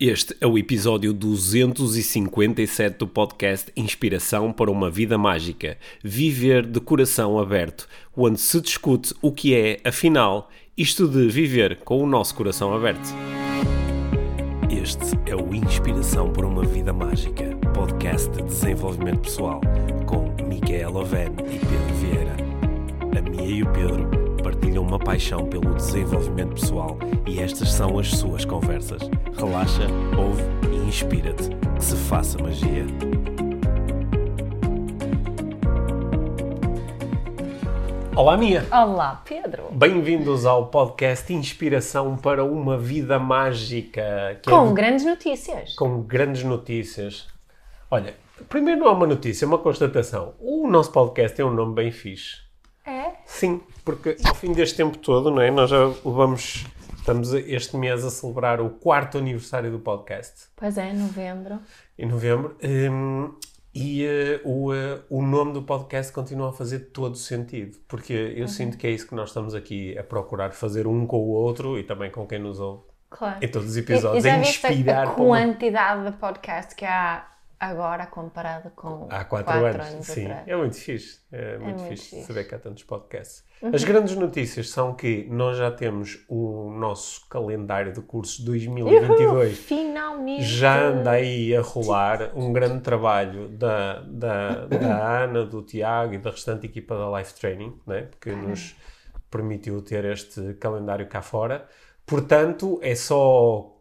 [0.00, 7.36] Este é o episódio 257 do podcast Inspiração para uma Vida Mágica Viver de Coração
[7.36, 12.72] Aberto, onde se discute o que é, afinal, isto de viver com o nosso coração
[12.72, 13.08] aberto.
[14.70, 19.60] Este é o Inspiração para uma Vida Mágica, podcast de desenvolvimento pessoal,
[20.06, 22.36] com Micaela Oven e Pedro Vieira.
[23.18, 24.27] A Mia e o Pedro
[24.80, 29.02] uma paixão pelo desenvolvimento pessoal e estas são as suas conversas.
[29.36, 29.86] Relaxa,
[30.16, 30.42] ouve
[30.72, 31.50] e inspira-te.
[31.76, 32.86] Que se faça magia.
[38.16, 38.66] Olá, Mia!
[38.72, 39.68] Olá, Pedro!
[39.70, 44.40] Bem-vindos ao podcast Inspiração para uma Vida Mágica.
[44.42, 45.74] que é Com grandes notícias.
[45.76, 47.28] Com grandes notícias.
[47.90, 48.14] Olha,
[48.48, 50.34] primeiro não é uma notícia, é uma constatação.
[50.40, 52.47] O nosso podcast tem um nome bem fixe.
[52.88, 53.12] É?
[53.26, 55.50] Sim, porque ao fim deste tempo todo, não é?
[55.50, 56.64] Nós já vamos.
[56.96, 60.48] Estamos este mês a celebrar o quarto aniversário do podcast.
[60.56, 61.58] Pois é, em novembro.
[61.98, 62.56] Em novembro.
[62.62, 63.34] Um,
[63.74, 68.42] e uh, o, uh, o nome do podcast continua a fazer todo sentido, porque eu
[68.42, 68.48] uhum.
[68.48, 71.78] sinto que é isso que nós estamos aqui a procurar fazer um com o outro
[71.78, 73.38] e também com quem nos ouve claro.
[73.42, 74.24] em todos os episódios.
[74.24, 76.10] E, e já inspirar a quantidade uma...
[76.10, 77.26] de podcast que há
[77.58, 79.94] agora comparado com há quatro, quatro anos.
[79.94, 80.06] anos.
[80.06, 80.48] Sim, atrás.
[80.48, 81.20] é muito fixe.
[81.32, 83.44] É, é muito, fixe, fixe, saber que há tantos podcasts.
[83.60, 83.70] Uhum.
[83.74, 89.30] As grandes notícias são que nós já temos o nosso calendário de cursos 2022.
[89.30, 90.44] Uhul, finalmente!
[90.44, 96.18] Já anda aí a rolar um grande trabalho da, da, da Ana, do Tiago e
[96.18, 98.08] da restante equipa da Life Training, né?
[98.20, 98.76] que nos
[99.30, 101.66] permitiu ter este calendário cá fora.
[102.06, 103.77] Portanto, é só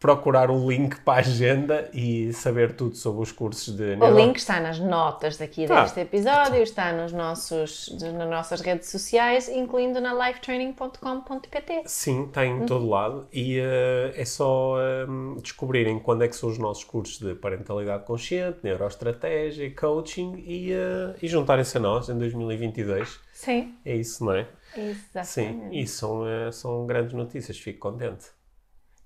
[0.00, 4.14] procurar o link para a agenda e saber tudo sobre os cursos de neuro...
[4.14, 5.82] O link está nas notas daqui tá.
[5.82, 11.82] deste episódio, está nos nossos, nas nossas redes sociais, incluindo na lifetraining.com.pt.
[11.84, 12.66] Sim, está em hum.
[12.66, 14.76] todo lado e uh, é só
[15.06, 20.72] um, descobrirem quando é que são os nossos cursos de parentalidade consciente, neuroestratégia, coaching e,
[20.72, 23.20] uh, e juntarem-se a nós em 2022.
[23.34, 23.74] Sim.
[23.84, 24.48] É isso, não é?
[24.74, 25.26] Exatamente.
[25.26, 28.39] Sim, e são, uh, são grandes notícias, fico contente.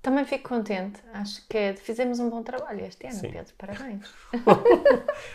[0.05, 1.01] Também fico contente.
[1.15, 3.31] Acho que fizemos um bom trabalho este ano, Sim.
[3.31, 3.55] Pedro.
[3.57, 4.07] Parabéns.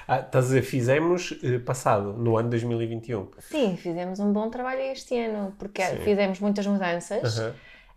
[0.08, 3.32] ah, estás a dizer, fizemos eh, passado, no ano 2021.
[3.40, 5.98] Sim, fizemos um bom trabalho este ano, porque Sim.
[6.04, 7.40] fizemos muitas mudanças.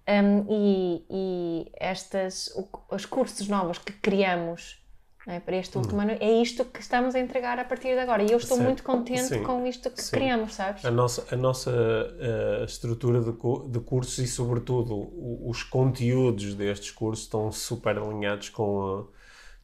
[0.09, 2.51] Um, e, e estas,
[2.91, 4.82] os cursos novos que criamos
[5.27, 5.41] é?
[5.41, 6.03] para este último hum.
[6.03, 6.17] ano.
[6.21, 8.23] É isto que estamos a entregar a partir de agora.
[8.23, 8.67] E eu estou certo.
[8.67, 9.43] muito contente Sim.
[9.43, 10.11] com isto que Sim.
[10.17, 10.85] criamos, sabes?
[10.85, 15.13] A nossa, a nossa uh, estrutura de, de, cursos e, sobretudo,
[15.49, 19.09] os conteúdos destes cursos estão super alinhados com uh,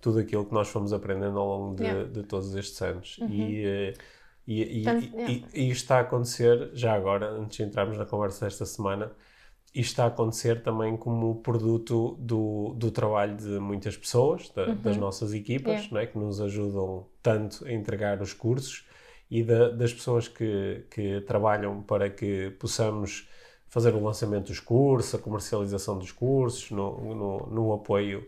[0.00, 2.08] tudo aquilo que nós fomos aprendendo ao longo de, yeah.
[2.08, 3.18] de todos estes anos.
[3.18, 3.28] Uhum.
[3.28, 3.94] E, uh,
[4.46, 5.32] e, e, Tanto, yeah.
[5.32, 9.12] e, e, isto está a acontecer, já agora, antes de entrarmos na conversa desta semana,
[9.74, 14.76] isto está a acontecer também como produto do, do trabalho de muitas pessoas, da, uhum.
[14.76, 16.02] das nossas equipas, yeah.
[16.02, 16.06] É?
[16.06, 18.86] que nos ajudam tanto a entregar os cursos
[19.30, 23.28] e da, das pessoas que, que trabalham para que possamos
[23.68, 28.26] fazer o lançamento dos cursos, a comercialização dos cursos, no, no, no apoio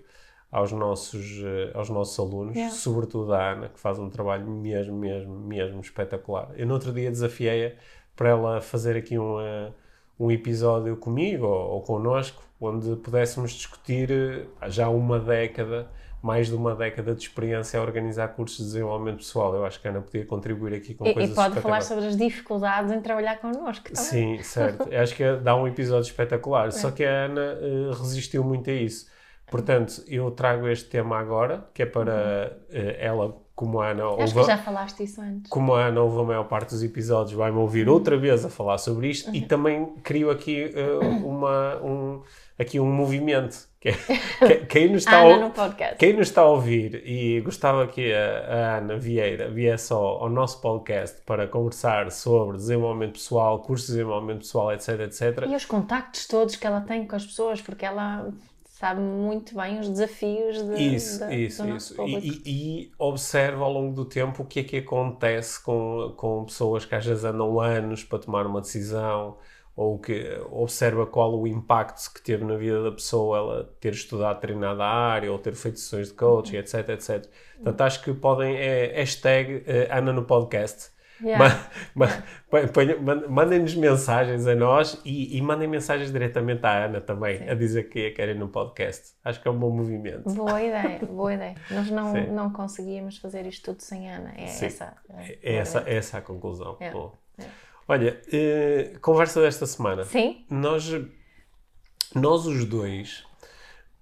[0.52, 2.74] aos nossos, eh, aos nossos alunos, yeah.
[2.74, 6.50] sobretudo a Ana, que faz um trabalho mesmo, mesmo, mesmo espetacular.
[6.56, 7.72] Eu no outro dia desafiei-a
[8.14, 9.74] para ela fazer aqui uma
[10.20, 15.88] um episódio comigo ou, ou connosco, onde pudéssemos discutir eh, já uma década,
[16.22, 19.54] mais de uma década de experiência a organizar cursos de desenvolvimento pessoal.
[19.54, 22.04] Eu acho que a Ana podia contribuir aqui com e, coisas E pode falar sobre
[22.04, 24.02] as dificuldades em trabalhar connosco também.
[24.02, 24.94] Sim, certo.
[24.94, 26.68] Acho que dá um episódio espetacular.
[26.68, 26.72] É.
[26.72, 29.08] Só que a Ana uh, resistiu muito a isso.
[29.50, 34.22] Portanto, eu trago este tema agora, que é para uh, ela como a Ana ouve,
[34.22, 35.50] Acho que já falaste isso antes.
[35.50, 37.92] Como a Ana ouve a maior parte dos episódios, vai-me ouvir uhum.
[37.92, 39.34] outra vez a falar sobre isto uhum.
[39.34, 42.22] e também crio aqui uh, uma, um,
[42.58, 43.68] aqui um movimento.
[43.78, 43.92] Que, é,
[44.48, 48.78] que, quem, nos está a, quem nos está a ouvir e gostava que a, a
[48.78, 54.38] Ana Vieira viesse ao, ao, nosso podcast para conversar sobre desenvolvimento pessoal, cursos de desenvolvimento
[54.38, 55.44] pessoal, etc, etc.
[55.46, 58.30] E os contactos todos que ela tem com as pessoas, porque ela
[58.80, 62.02] sabe muito bem os desafios de, isso, de, isso, do isso.
[62.02, 66.86] E, e, observa ao longo do tempo o que é que acontece com, com pessoas
[66.86, 69.36] que às vezes andam anos para tomar uma decisão
[69.76, 74.40] ou que observa qual o impacto que teve na vida da pessoa ela ter estudado
[74.40, 77.28] determinada área ou ter feito sessões de coaching, etc, etc.
[77.56, 80.90] Portanto, acho que podem, é hashtag uh, Ana no podcast,
[81.22, 81.68] Yeah.
[83.28, 87.48] Mandem-nos mensagens a nós e, e, mandem mensagens diretamente à Ana também, Sim.
[87.48, 89.14] a dizer que a querem no podcast.
[89.24, 90.32] Acho que é um bom movimento.
[90.32, 91.54] Boa ideia, boa ideia.
[91.70, 94.32] Nós não, não conseguíamos fazer isto tudo sem Ana.
[94.36, 94.66] É Sim.
[94.66, 96.76] essa, é, é essa, é essa a conclusão.
[96.80, 96.92] É.
[97.86, 100.04] Olha, uh, conversa desta semana.
[100.04, 100.44] Sim.
[100.48, 100.88] Nós,
[102.14, 103.24] nós os dois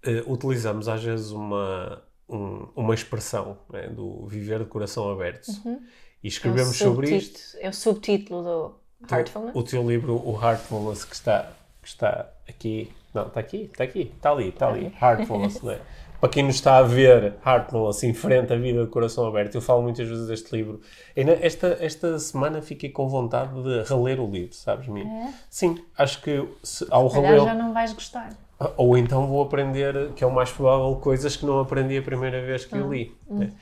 [0.07, 5.81] uh, utilizamos às vezes uma, um, uma expressão né, do viver de coração aberto uhum.
[6.23, 7.41] E escrevemos é sobre isto.
[7.61, 8.75] É o subtítulo do
[9.11, 9.55] Heartfulness?
[9.55, 12.93] O, teu livro, o Heartfulness, que está, que está aqui.
[13.15, 14.93] Não, está aqui, está aqui, está ali, está ali.
[15.01, 15.81] Heartfulness, não é?
[16.21, 19.61] para quem nos está a ver, Hartnell, assim, frente à vida de coração aberto, eu
[19.61, 20.81] falo muitas vezes deste livro.
[21.15, 25.03] Esta, esta semana fiquei com vontade de reler o livro, sabes, mim?
[25.03, 25.33] É?
[25.49, 27.45] Sim, acho que se, ao reler.
[27.45, 28.31] já não vais gostar.
[28.77, 32.45] Ou então vou aprender, que é o mais provável, coisas que não aprendi a primeira
[32.45, 32.81] vez que hum.
[32.81, 33.17] eu li.
[33.29, 33.39] Hum.
[33.39, 33.53] Né?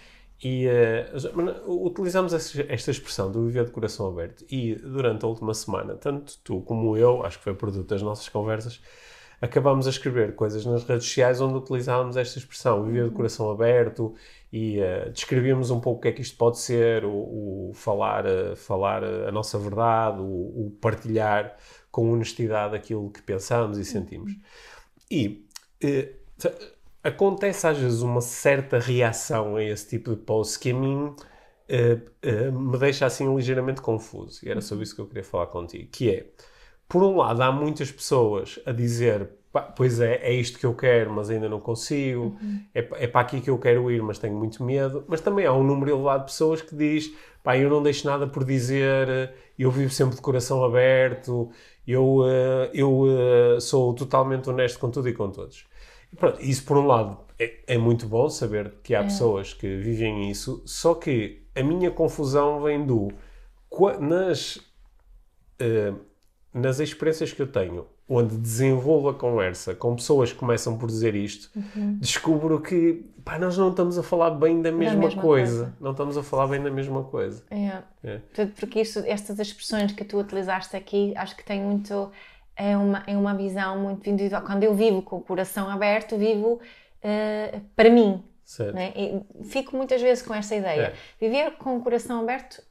[0.43, 4.45] E uh, utilizamos esta expressão do viver de coração aberto.
[4.51, 8.29] E durante a última semana, tanto tu como eu, acho que foi produto das nossas
[8.29, 8.81] conversas,
[9.41, 14.15] acabámos a escrever coisas nas redes sociais onde utilizávamos esta expressão, viver de coração aberto
[14.53, 18.27] e uh, descrevíamos um pouco o que é que isto pode ser, o, o falar,
[18.27, 21.57] uh, falar a nossa verdade, o, o, partilhar
[21.91, 24.33] com honestidade aquilo que pensamos e sentimos.
[25.11, 25.47] E
[27.07, 31.15] acontece às vezes uma certa reação a esse tipo de post que a mim
[32.53, 34.41] me deixa assim ligeiramente confuso.
[34.45, 36.27] E era sobre isso que eu queria falar contigo, que é
[36.89, 39.29] por um lado, há muitas pessoas a dizer
[39.75, 42.61] pois é, é isto que eu quero, mas ainda não consigo, uhum.
[42.75, 45.05] é, é para aqui que eu quero ir, mas tenho muito medo.
[45.09, 47.13] Mas também há um número elevado de pessoas que diz,
[47.43, 51.51] pá, eu não deixo nada por dizer, eu vivo sempre de coração aberto,
[51.87, 55.67] eu, uh, eu uh, sou totalmente honesto com tudo e com todos.
[56.17, 59.05] Pronto, isso por um lado é, é muito bom saber que há é.
[59.05, 63.09] pessoas que vivem isso, só que a minha confusão vem do
[64.01, 65.99] nas uh,
[66.57, 71.15] nas experiências que eu tenho, onde desenvolvo a conversa com pessoas que começam por dizer
[71.15, 71.99] isto, uhum.
[71.99, 75.57] descubro que pá, nós não estamos a falar bem da mesma, mesma coisa.
[75.65, 75.77] coisa.
[75.79, 77.45] Não estamos a falar bem da mesma coisa.
[77.51, 77.83] É.
[78.03, 78.21] é.
[78.59, 82.11] Porque isto, estas expressões que tu utilizaste aqui, acho que tem muito.
[82.57, 84.43] É uma, é uma visão muito individual.
[84.43, 88.25] Quando eu vivo com o coração aberto, vivo uh, para mim.
[88.73, 88.93] Né?
[89.43, 90.83] fico muitas vezes com esta ideia.
[90.83, 90.95] É.
[91.21, 92.63] Viver com o coração aberto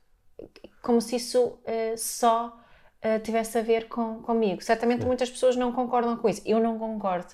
[0.81, 2.57] como se isso uh, só
[3.03, 4.61] uh, tivesse a ver com, comigo.
[4.63, 5.07] Certamente Sim.
[5.07, 6.41] muitas pessoas não concordam com isso.
[6.45, 7.33] Eu não concordo.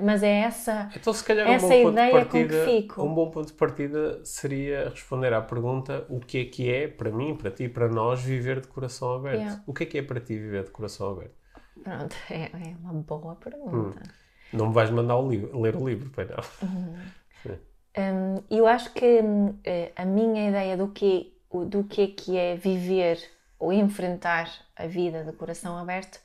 [0.00, 3.02] Mas é essa, então, se calhar, essa um ideia partida, com que fico.
[3.02, 7.10] Um bom ponto de partida seria responder à pergunta o que é que é, para
[7.10, 9.38] mim, para ti, para nós, viver de coração aberto.
[9.38, 9.62] Yeah.
[9.66, 11.43] O que é que é para ti viver de coração aberto?
[11.84, 14.00] Pronto, é, é uma boa pergunta.
[14.00, 14.24] Hum.
[14.52, 16.68] Não me vais mandar o livro, ler o livro, pai não.
[16.68, 16.96] Uhum.
[17.96, 21.32] Um, eu acho que uh, a minha ideia do que,
[21.68, 23.22] do que é que é viver
[23.56, 26.18] ou enfrentar a vida de coração aberto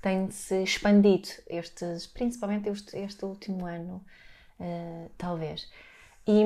[0.00, 4.02] tem-se expandido, estes, principalmente este, este último ano,
[4.58, 5.70] uh, talvez.
[6.26, 6.42] E,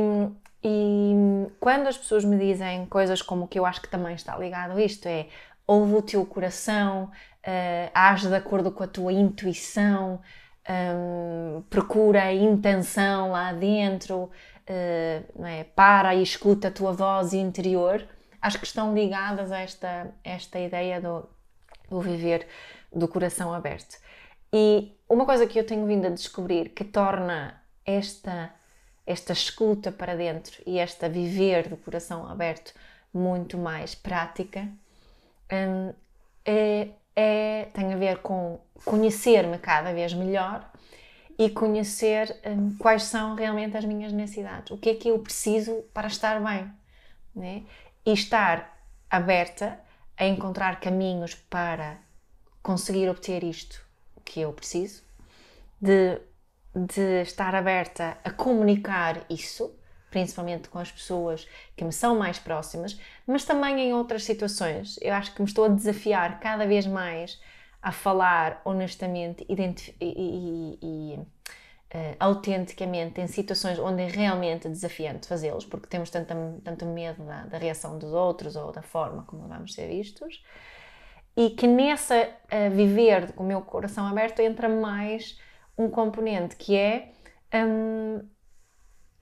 [0.65, 1.15] e,
[1.61, 4.83] quando as pessoas me dizem coisas como que eu acho que também está ligado a
[4.83, 5.29] isto, é
[5.67, 10.21] ouve o teu coração, uh, age de acordo com a tua intuição,
[10.69, 15.65] um, procura a intenção lá dentro, uh, é?
[15.75, 18.07] para e escuta a tua voz interior
[18.45, 21.27] acho que estão ligadas a esta, esta ideia do,
[21.89, 22.47] do viver
[22.93, 23.97] do coração aberto.
[24.53, 28.55] E uma coisa que eu tenho vindo a descobrir que torna esta,
[29.07, 32.75] esta escuta para dentro e esta viver do coração aberto
[33.15, 34.69] muito mais prática
[35.69, 35.95] hum,
[36.45, 40.71] é, é, tem a ver com conhecer-me cada vez melhor
[41.39, 45.85] e conhecer hum, quais são realmente as minhas necessidades, o que é que eu preciso
[45.93, 46.71] para estar bem.
[47.35, 47.65] Né?
[48.05, 48.79] e estar
[49.11, 49.81] aberta
[50.17, 51.99] a encontrar caminhos para
[52.63, 53.85] conseguir obter isto
[54.25, 55.03] que eu preciso,
[55.81, 56.21] de,
[56.75, 59.75] de estar aberta a comunicar isso,
[60.15, 61.45] principalmente com as pessoas
[61.77, 64.97] que me são mais próximas, mas também em outras situações.
[65.03, 67.41] Eu acho que me estou a desafiar cada vez mais
[67.83, 69.55] a falar honestamente e,
[70.01, 76.87] e, e uh, autenticamente em situações onde é realmente desafiante fazê-los, porque temos tanto, tanto
[76.87, 80.45] medo da, da, reação dos outros ou da forma como vamos ser vistos,
[81.37, 85.41] e que nessa uh, viver com o meu coração aberto entra mais
[85.77, 87.11] um componente que é
[87.53, 88.21] um,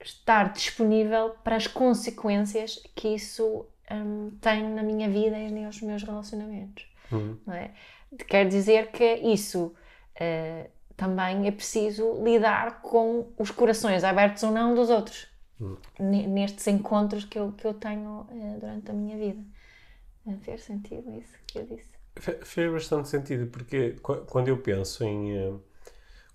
[0.03, 6.03] estar disponível para as consequências que isso um, tem na minha vida e nos meus
[6.03, 6.85] relacionamentos.
[7.11, 7.37] Uhum.
[7.47, 7.71] É?
[8.27, 9.73] Quer dizer que isso
[10.15, 15.27] uh, também é preciso lidar com os corações abertos ou não dos outros.
[15.61, 15.77] Hum.
[15.99, 19.43] Nestes encontros que eu, que eu tenho uh, durante a minha vida.
[20.41, 21.91] Fez sentido isso que eu disse?
[22.43, 23.95] Fez bastante sentido, porque
[24.27, 25.61] quando eu penso em uh,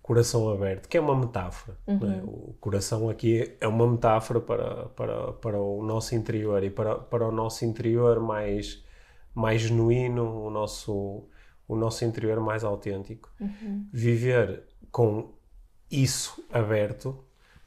[0.09, 1.93] coração aberto, que é uma metáfora, é?
[1.93, 2.13] uhum.
[2.13, 2.23] é?
[2.25, 7.29] o coração aqui é uma metáfora para, para, para o nosso interior e para, para
[7.29, 8.83] o nosso interior mais,
[9.35, 11.29] mais genuíno, o nosso
[11.69, 13.31] o nosso interior mais autêntico.
[13.39, 13.87] Uhum.
[13.93, 15.35] Viver com
[15.91, 17.23] isso aberto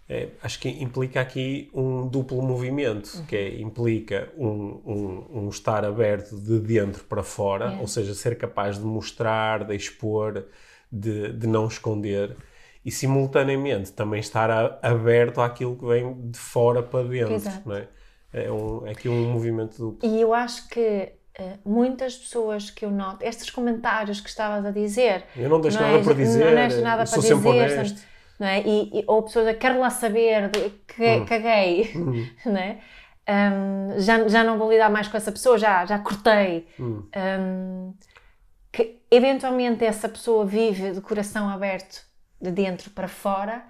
[0.10, 3.26] é, acho que implica aqui um duplo movimento, uhum.
[3.28, 7.80] que é, implica um, um, um, estar aberto de dentro para fora, é.
[7.80, 10.44] ou seja, ser capaz de mostrar, de expor,
[10.92, 12.36] de, de não esconder,
[12.84, 17.74] e simultaneamente também estar a, aberto àquilo que vem de fora para dentro.
[17.74, 17.88] É?
[18.34, 20.10] É, um, é aqui um movimento duplo.
[20.10, 24.72] E eu acho que uh, muitas pessoas que eu noto, estes comentários que estavas a
[24.72, 25.26] dizer.
[25.36, 28.62] Eu não deixo não nada é, para dizer, não deixo nada para dizer não é?
[28.62, 30.50] E, e, ou pessoas a quero lá saber,
[30.88, 31.26] que, hum.
[31.26, 32.28] caguei, hum.
[32.44, 32.80] não é?
[33.30, 36.68] Um, já, já não vou lidar mais com essa pessoa, já, já cortei.
[36.80, 37.04] Hum.
[37.16, 37.94] Um,
[38.72, 42.06] que eventualmente essa pessoa vive de coração aberto
[42.40, 43.64] de dentro para fora,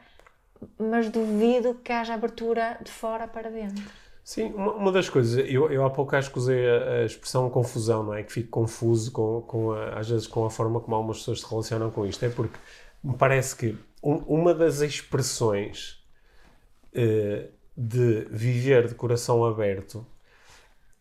[0.77, 3.83] mas duvido que haja abertura de fora para dentro.
[4.23, 7.49] Sim, uma, uma das coisas, eu, eu há pouco acho que usei a, a, expressão
[7.49, 8.21] confusão, não é?
[8.23, 11.49] Que fico confuso com, com a, às vezes com a forma como algumas pessoas se
[11.49, 12.23] relacionam com isto.
[12.23, 12.57] É porque
[13.03, 16.03] me parece que um, uma das expressões
[16.93, 20.05] uh, de viver de coração aberto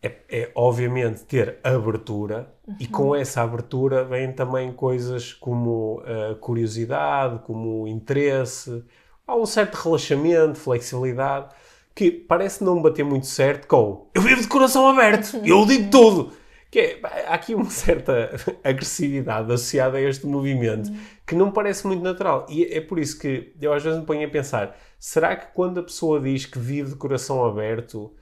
[0.01, 2.75] é, é obviamente ter abertura uhum.
[2.79, 8.83] e com essa abertura vêm também coisas como uh, curiosidade, como interesse,
[9.27, 11.49] há um certo relaxamento, flexibilidade
[11.93, 16.33] que parece não bater muito certo com eu vivo de coração aberto, eu digo tudo.
[16.71, 18.31] Que é, há aqui uma certa
[18.63, 20.89] agressividade associada a este movimento
[21.27, 22.45] que não parece muito natural.
[22.49, 25.81] E é por isso que eu às vezes me ponho a pensar: será que quando
[25.81, 28.13] a pessoa diz que vive de coração aberto,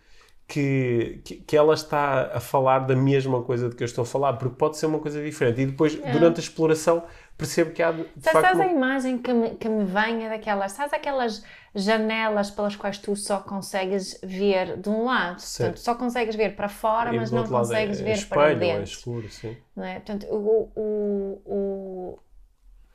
[0.49, 4.05] que, que, que, ela está a falar da mesma coisa de que eu estou a
[4.05, 4.33] falar?
[4.33, 5.61] Porque pode ser uma coisa diferente.
[5.61, 6.11] E depois, é.
[6.11, 7.03] durante a exploração,
[7.37, 7.91] percebo que há.
[7.91, 10.71] De, sabes, facto, a imagem que me, que me vem é daquelas.
[10.71, 11.43] Sabes aquelas
[11.75, 15.39] janelas pelas quais tu só consegues ver de um lado.
[15.39, 18.79] Portanto, só consegues ver para fora, e mas não consegues é, ver espelho, para dentro.
[18.79, 19.55] É escuro, sim.
[19.75, 19.99] Não é?
[19.99, 22.19] Portanto, o, o, o,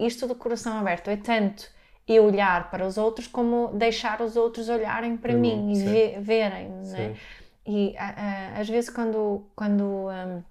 [0.00, 1.72] isto do coração aberto é tanto
[2.08, 6.68] eu olhar para os outros como deixar os outros olharem para, mim, e ve, verem.
[6.68, 7.14] Não é?
[7.66, 10.42] E a, a, às vezes quando, quando, um,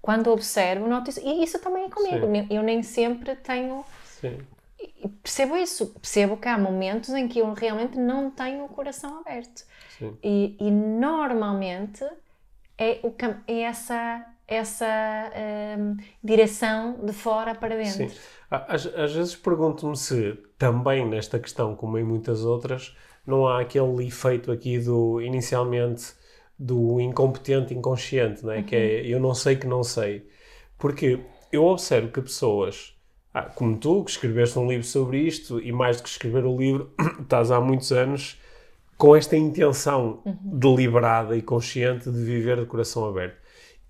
[0.00, 1.20] quando observo, noto isso.
[1.20, 2.26] E isso também é comigo.
[2.26, 2.46] Sim.
[2.50, 3.84] Eu nem sempre tenho...
[4.04, 4.38] Sim
[5.22, 9.64] percebo isso, percebo que há momentos em que eu realmente não tenho o coração aberto.
[10.22, 12.04] E, e, normalmente
[12.76, 13.12] é, o,
[13.48, 14.86] é essa, essa
[15.78, 18.08] um, direção de fora para dentro.
[18.08, 18.16] Sim.
[18.50, 24.06] Às, às vezes pergunto-me se também nesta questão, como em muitas outras, não há aquele
[24.06, 26.14] efeito aqui do inicialmente
[26.58, 28.58] do incompetente inconsciente, não é?
[28.58, 28.64] Uhum.
[28.64, 30.28] que é eu não sei que não sei.
[30.78, 31.20] Porque
[31.52, 32.98] eu observo que pessoas
[33.32, 36.56] ah, como tu, que escreveste um livro sobre isto, e mais do que escrever o
[36.56, 38.40] livro, estás há muitos anos
[38.96, 40.36] com esta intenção uhum.
[40.42, 43.36] deliberada e consciente de viver de coração aberto.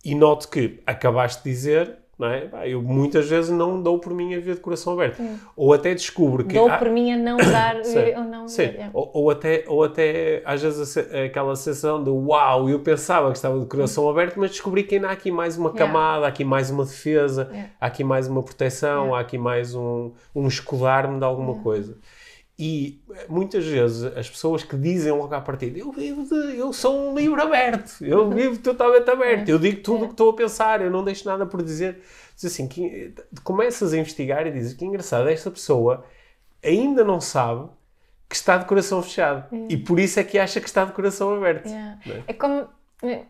[0.05, 2.49] E noto que acabaste de dizer não é?
[2.65, 5.23] Eu muitas vezes não dou por mim a ver de coração aberto.
[5.23, 5.39] Hum.
[5.57, 6.55] Ou até descubro que.
[6.55, 7.77] Dou ah, por mim a não dar.
[7.77, 8.63] ou não sim.
[8.63, 8.91] É.
[8.93, 13.61] ou, ou, até, ou até, às vezes, aquela sensação de uau, eu pensava que estava
[13.61, 14.11] de coração hum.
[14.11, 17.51] aberto, mas descobri que ainda há aqui mais uma camada, há aqui mais uma defesa,
[17.81, 21.97] há aqui mais uma proteção, há aqui mais um, um escudar-me de alguma coisa.
[22.59, 27.11] E muitas vezes as pessoas que dizem logo à partida, eu vivo de, eu sou
[27.11, 30.83] um livro aberto, eu vivo totalmente aberto, eu digo tudo o que estou a pensar,
[30.83, 32.03] eu não deixo nada por dizer.
[32.35, 36.05] Diz assim, que, começas a investigar e dizes que engraçado, esta pessoa
[36.65, 37.69] ainda não sabe
[38.29, 39.73] que está de coração fechado é.
[39.73, 41.69] e por isso é que acha que está de coração aberto.
[41.69, 42.25] É, é?
[42.27, 42.69] é como.
[43.05, 43.23] É,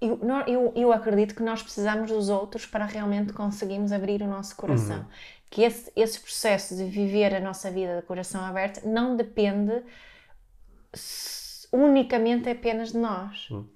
[0.00, 4.56] eu, eu, eu acredito que nós precisamos dos outros para realmente conseguirmos abrir o nosso
[4.56, 4.98] coração.
[5.00, 9.82] Uhum que esse, esse processo de viver a nossa vida de coração aberto não depende
[11.70, 13.48] unicamente apenas de nós.
[13.50, 13.66] Hum.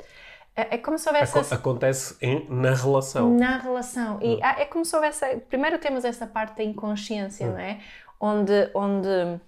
[0.56, 1.38] É, é, como se houvesse.
[1.38, 3.30] Aco acontece em, na relação.
[3.34, 4.18] Na relação.
[4.22, 4.40] E hum.
[4.42, 5.36] é como se houvesse.
[5.50, 7.50] Primeiro temos essa parte da inconsciência, hum.
[7.50, 7.78] não é?
[8.18, 9.38] Onde, onde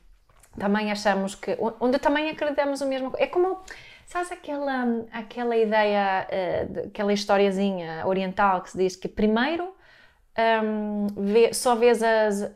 [0.58, 1.56] também achamos que.
[1.80, 3.10] Onde também acreditamos o mesmo.
[3.16, 3.58] É como.
[4.04, 9.74] Sabes aquela, aquela ideia, uh, aquela historiazinha oriental que se diz que primeiro
[10.38, 12.48] um, vê, só vês as, a,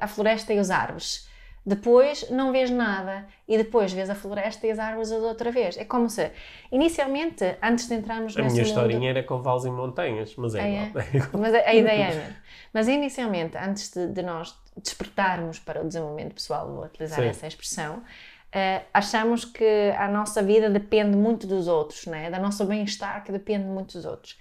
[0.00, 1.30] a floresta e as árvores.
[1.64, 5.78] Depois não vês nada e depois vês a floresta e as árvores outra vez.
[5.78, 6.32] É como se,
[6.72, 10.92] inicialmente, antes de entrarmos a minha historinha era com vales e montanhas, mas é, é,
[10.92, 11.16] é.
[11.16, 11.30] igual.
[11.40, 12.34] Mas a, a ideia é mesmo.
[12.74, 17.28] Mas inicialmente, antes de, de, nós despertarmos para o desenvolvimento pessoal, vou utilizar Sim.
[17.28, 22.28] essa expressão, uh, achamos que a nossa vida depende muito dos outros, né?
[22.28, 24.36] da nosso bem-estar que depende muito dos outros.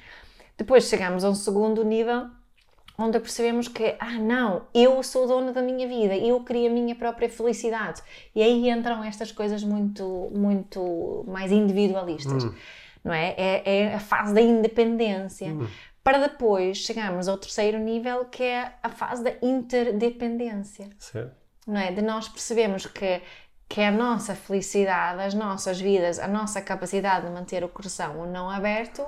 [0.57, 2.29] Depois chegamos a um segundo nível
[3.01, 6.95] onde percebemos que, ah, não, eu sou dona da minha vida, eu crio a minha
[6.95, 8.01] própria felicidade.
[8.35, 12.53] E aí entram estas coisas muito, muito mais individualistas, hum.
[13.03, 13.33] não é?
[13.37, 13.63] é?
[13.65, 13.95] é?
[13.95, 15.47] a fase da independência.
[15.47, 15.67] Hum.
[16.03, 20.89] Para depois chegarmos ao terceiro nível, que é a fase da interdependência.
[20.97, 21.35] Certo.
[21.67, 21.91] não é?
[21.91, 23.21] De nós percebemos que,
[23.69, 28.25] que a nossa felicidade, as nossas vidas, a nossa capacidade de manter o coração ou
[28.25, 29.05] não aberto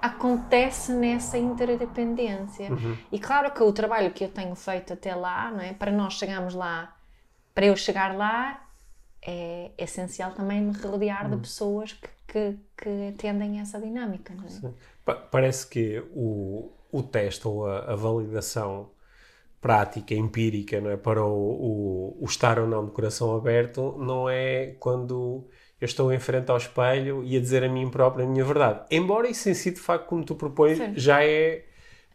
[0.00, 2.70] acontece nessa interdependência.
[2.70, 2.96] Uhum.
[3.10, 5.72] E claro que o trabalho que eu tenho feito até lá, não é?
[5.72, 6.96] Para nós chegarmos lá,
[7.54, 8.62] para eu chegar lá,
[9.20, 11.36] é essencial também me rodear uhum.
[11.36, 14.32] de pessoas que, que, que atendem essa dinâmica.
[14.32, 15.14] É?
[15.30, 18.90] Parece que o, o teste ou a, a, validação
[19.60, 20.96] prática, empírica, não é?
[20.96, 25.48] para o, o, o estar ou não de coração aberto, não é quando
[25.80, 28.80] eu estou em frente ao espelho e a dizer a mim próprio a minha verdade.
[28.90, 30.92] Embora isso em si, de facto, como tu propões, Sim.
[30.96, 31.64] já é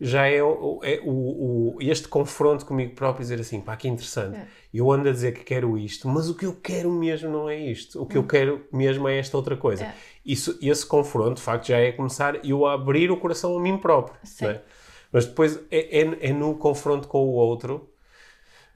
[0.02, 4.36] já é, o, é o, o, este confronto comigo próprio dizer assim, pá, que interessante.
[4.36, 4.48] É.
[4.74, 7.58] Eu ando a dizer que quero isto, mas o que eu quero mesmo não é
[7.58, 8.02] isto.
[8.02, 8.28] O que eu hum.
[8.28, 9.86] quero mesmo é esta outra coisa.
[9.86, 9.94] É.
[10.26, 13.78] Isso, esse confronto, de facto, já é começar eu a abrir o coração a mim
[13.78, 14.18] próprio.
[14.42, 14.62] É?
[15.12, 17.93] Mas depois é, é, é no confronto com o outro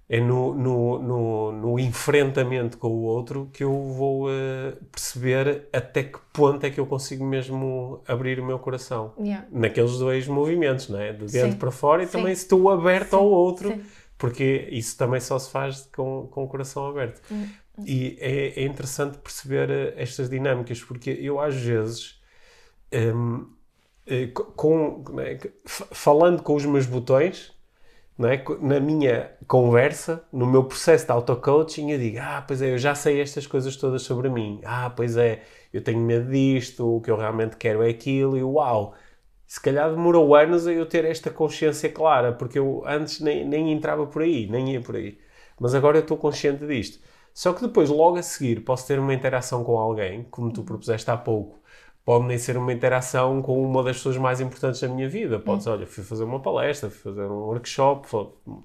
[0.09, 6.03] é no, no, no, no, enfrentamento com o outro que eu vou uh, perceber até
[6.03, 9.13] que ponto é que eu consigo mesmo abrir o meu coração.
[9.19, 9.45] Yeah.
[9.51, 11.11] Naqueles dois movimentos, não é?
[11.11, 11.57] De dentro Sim.
[11.57, 12.19] para fora e Sim.
[12.19, 13.15] também se estou aberto Sim.
[13.17, 13.81] ao outro,
[14.17, 17.21] porque isso também só se faz com, com o coração aberto.
[17.29, 17.45] Hum.
[17.85, 22.17] E é, é, interessante perceber uh, estas dinâmicas, porque eu às vezes.
[22.93, 23.45] Um,
[24.07, 25.37] uh, com, é?
[25.65, 27.56] falando com os meus botões,
[28.25, 28.43] é?
[28.61, 32.95] Na minha conversa, no meu processo de auto-coaching, eu digo: Ah, pois é, eu já
[32.95, 34.59] sei estas coisas todas sobre mim.
[34.65, 38.43] Ah, pois é, eu tenho medo disto, o que eu realmente quero é aquilo, e
[38.43, 38.95] uau!
[39.45, 43.71] Se calhar demorou anos a eu ter esta consciência clara, porque eu antes nem, nem
[43.71, 45.17] entrava por aí, nem ia por aí.
[45.59, 46.99] Mas agora eu estou consciente disto.
[47.33, 51.09] Só que depois, logo a seguir, posso ter uma interação com alguém, como tu propuseste
[51.11, 51.59] há pouco,
[52.07, 55.37] pode nem ser uma interação com uma das pessoas mais importantes da minha vida.
[55.37, 58.07] Pode ser, olha, fui fazer uma palestra, fui fazer um workshop,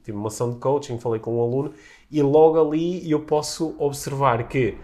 [0.04, 1.72] tive uma ação de coaching, falei com um aluno
[2.08, 4.78] e logo ali eu posso observar que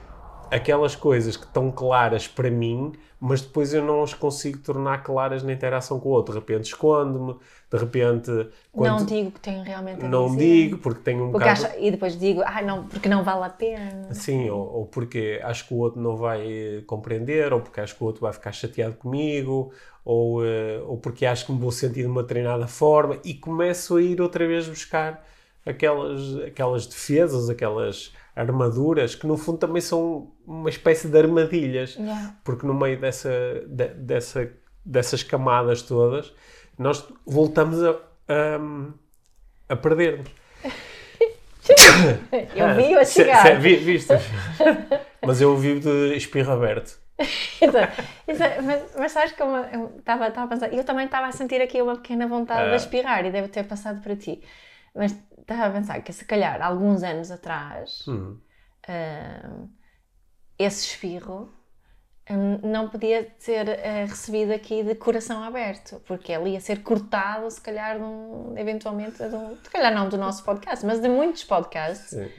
[0.51, 5.43] aquelas coisas que estão claras para mim, mas depois eu não as consigo tornar claras
[5.43, 6.35] na interação com o outro.
[6.35, 7.37] De repente escondo-me,
[7.71, 8.31] de repente.
[8.75, 10.39] Não digo que tenho realmente a Não dizer.
[10.39, 11.67] digo, porque tenho um porque bocado.
[11.67, 14.15] Acho, e depois digo, ah, não, porque não vale a pena.
[14.15, 18.03] Sim, ou, ou, porque acho que o outro não vai compreender, ou porque acho que
[18.03, 19.73] o outro vai ficar chateado comigo,
[20.05, 23.97] ou, uh, ou porque acho que me vou sentir de uma treinada forma, e começo
[23.97, 25.25] a ir outra vez buscar
[25.67, 32.37] aquelas, aquelas defesas, aquelas armaduras que no fundo também são uma espécie de armadilhas, yeah.
[32.45, 33.31] porque no meio dessa,
[33.67, 34.51] de, dessa,
[34.85, 36.33] dessas camadas todas
[36.79, 37.91] nós voltamos a,
[38.29, 38.61] a,
[39.69, 40.29] a perder-nos.
[42.55, 43.43] eu vi a chegar.
[43.43, 44.15] Se, se, vi, viste?
[45.27, 46.99] mas eu vivo de espirro aberto.
[47.61, 47.81] então,
[48.29, 51.61] isso, é, mas, mas sabes que eu estava a pensar, eu também estava a sentir
[51.61, 52.77] aqui uma pequena vontade de ah.
[52.77, 54.41] espirrar e deve ter passado para ti.
[54.95, 55.17] Mas
[55.55, 58.39] estava a pensar que se calhar alguns anos atrás hum.
[58.89, 59.69] uh,
[60.59, 61.51] esse espirro
[62.31, 67.51] um, não podia ser uh, recebido aqui de coração aberto, porque ele ia ser cortado,
[67.51, 71.09] se calhar, de um, eventualmente, de um, se calhar não do nosso podcast, mas de
[71.09, 72.11] muitos podcasts.
[72.11, 72.31] Sim.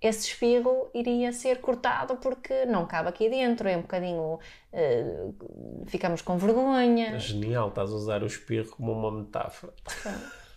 [0.00, 4.38] Esse espirro iria ser cortado porque não cabe aqui dentro, é um bocadinho.
[4.72, 7.18] Uh, ficamos com vergonha.
[7.18, 9.72] Genial, estás a usar o espirro como uma metáfora.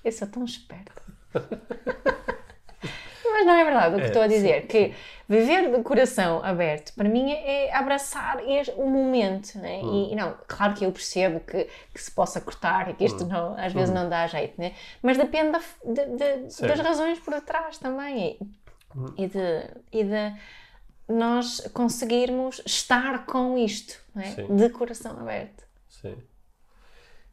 [0.03, 1.01] Eu sou tão esperta.
[3.31, 4.93] Mas não é verdade o que é, estou a dizer, sim, que
[5.27, 8.37] viver de coração aberto, para mim, é abraçar
[8.75, 9.79] o momento, né?
[9.81, 10.09] Hum.
[10.11, 13.27] E, não, claro que eu percebo que, que se possa cortar e que isto hum.
[13.27, 13.93] não, às vezes hum.
[13.93, 14.73] não dá jeito, né?
[15.01, 18.37] Mas depende da, de, de, das razões por trás também
[18.95, 19.05] hum.
[19.17, 20.33] e, de, e de
[21.07, 24.35] nós conseguirmos estar com isto, né?
[24.49, 25.63] de coração aberto.
[25.87, 26.17] Sim.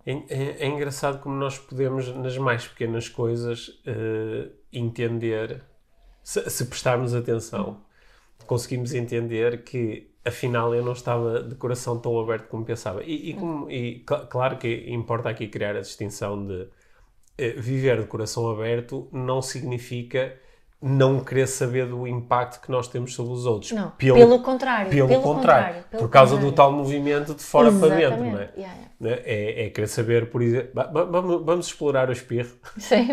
[0.06, 5.62] É, é, é, engraçado como nós podemos, nas mais pequenas coisas, uh, entender,
[6.22, 7.82] se, se, prestarmos atenção,
[8.46, 13.02] conseguimos entender que afinal eu não estava de coração tão aberto como pensava.
[13.04, 16.68] E, e, como, e cl claro que importa aqui criar a distinção de uh,
[17.60, 20.38] viver de coração aberto não significa
[20.80, 23.72] não querer saber do impacto que nós temos sobre os outros.
[23.72, 24.90] Não, pelo, pelo contrário.
[24.90, 25.64] Pelo, pelo contrário.
[25.64, 26.52] contrário pelo por causa contrário.
[26.52, 28.00] do tal movimento de fora Exatamente.
[28.00, 28.50] para dentro, não é?
[28.56, 29.22] Yeah, yeah.
[29.24, 30.70] É, é, querer saber, por exemplo...
[30.92, 32.56] Vamos, vamos explorar o espirro.
[32.78, 33.08] Sim,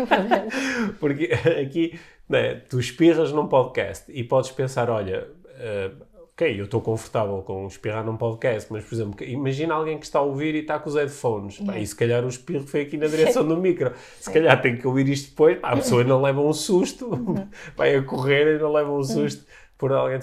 [1.00, 1.98] Porque aqui,
[2.30, 2.54] é?
[2.54, 5.26] tu espirras num podcast e podes pensar, olha...
[5.56, 6.05] Uh,
[6.36, 10.18] ok, eu estou confortável com espirrar num podcast, mas, por exemplo, imagina alguém que está
[10.18, 12.98] a ouvir e está com os headphones, pá, e se calhar o espirro foi aqui
[12.98, 13.90] na direção do micro.
[14.20, 17.48] Se calhar tem que ouvir isto depois, pá, a pessoa não leva um susto, uhum.
[17.74, 19.02] vai a correr e não leva um uhum.
[19.02, 19.46] susto
[19.78, 20.20] por alguém.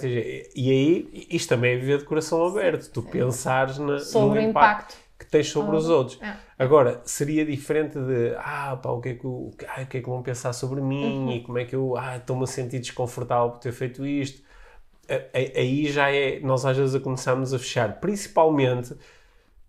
[0.54, 4.94] E aí, isto também é viver de coração aberto, tu pensares na, sobre o impacto.
[4.94, 4.96] impacto.
[5.18, 6.22] que tens sobre oh, os outros.
[6.22, 6.36] É.
[6.56, 10.00] Agora, seria diferente de, ah, pá, o que é que, o, ah, o que, é
[10.00, 11.32] que vão pensar sobre mim uhum.
[11.32, 14.44] e como é que eu, ah, estou-me a sentir desconfortável por ter feito isto.
[15.54, 18.94] Aí já é, nós às vezes começamos a fechar, principalmente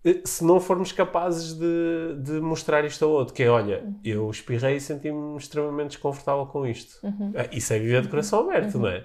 [0.04, 3.98] eh, se não formos capazes de, de mostrar isto a outro, que é, olha, uhum.
[4.04, 7.04] eu espirrei e senti-me extremamente desconfortável com isto.
[7.04, 7.32] Uhum.
[7.34, 8.82] Ah, isso é viver de coração aberto, uhum.
[8.82, 9.04] não é?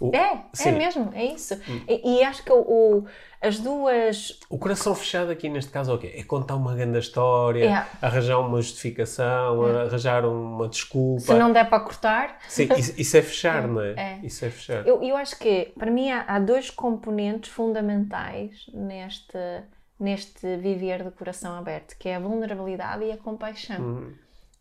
[0.00, 0.68] O, é, sim.
[0.68, 1.54] é mesmo, é isso.
[1.54, 1.80] Hum.
[1.88, 3.06] E, e, acho que o, o,
[3.40, 4.38] as duas.
[4.50, 6.12] O coração fechado aqui neste caso é o quê?
[6.14, 7.86] É contar uma grande história, é.
[8.04, 9.86] arranjar uma justificação, é.
[9.86, 11.20] arranjar uma desculpa.
[11.20, 12.38] Se não der para cortar.
[12.46, 13.66] Sim, isso, isso é fechar, é.
[13.66, 13.94] não é?
[13.96, 14.20] é?
[14.22, 14.86] Isso é fechar.
[14.86, 19.38] Eu, eu acho que, para mim, há, há dois componentes fundamentais neste,
[19.98, 23.80] neste viver de coração aberto, que é a vulnerabilidade e a compaixão.
[23.80, 24.12] Uhum.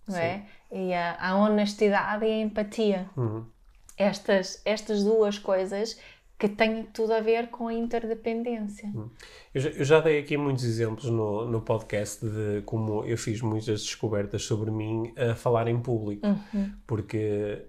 [0.07, 0.43] Não é?
[0.71, 3.09] E a, a honestidade e a empatia.
[3.17, 3.53] Uhum
[3.97, 5.97] estas, estas duas coisas
[6.37, 8.89] que têm tudo a ver com a interdependência.
[8.93, 9.09] Hum.
[9.53, 13.41] Eu já, eu já dei aqui muitos exemplos no, no podcast de como eu fiz
[13.41, 16.73] muitas descobertas sobre mim a falar em público, uhum.
[16.85, 17.61] porque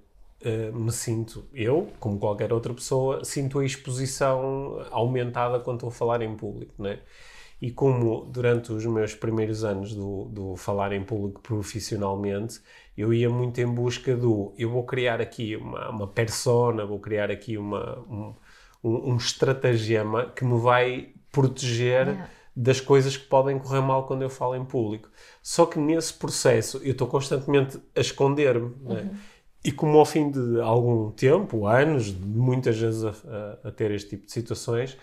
[0.44, 5.92] uh, me sinto, eu, como qualquer outra pessoa, sinto a exposição aumentada quando estou a
[5.92, 6.98] falar em público, né?
[7.60, 12.60] E como durante os meus primeiros anos do, do falar em público profissionalmente,
[12.96, 17.30] eu ia muito em busca do eu vou criar aqui uma, uma persona, vou criar
[17.30, 18.34] aqui uma, um,
[18.84, 22.30] um, estratagema que me vai proteger yeah.
[22.54, 25.08] das coisas que podem correr mal quando eu falo em público.
[25.42, 28.66] Só que nesse processo eu estou constantemente a esconder-me.
[28.66, 28.88] É?
[28.88, 28.94] Uhum.
[28.94, 29.18] Né?
[29.64, 34.10] E como ao fim de algum tempo, anos, muitas vezes a, a, a, ter este
[34.10, 34.96] tipo de situações,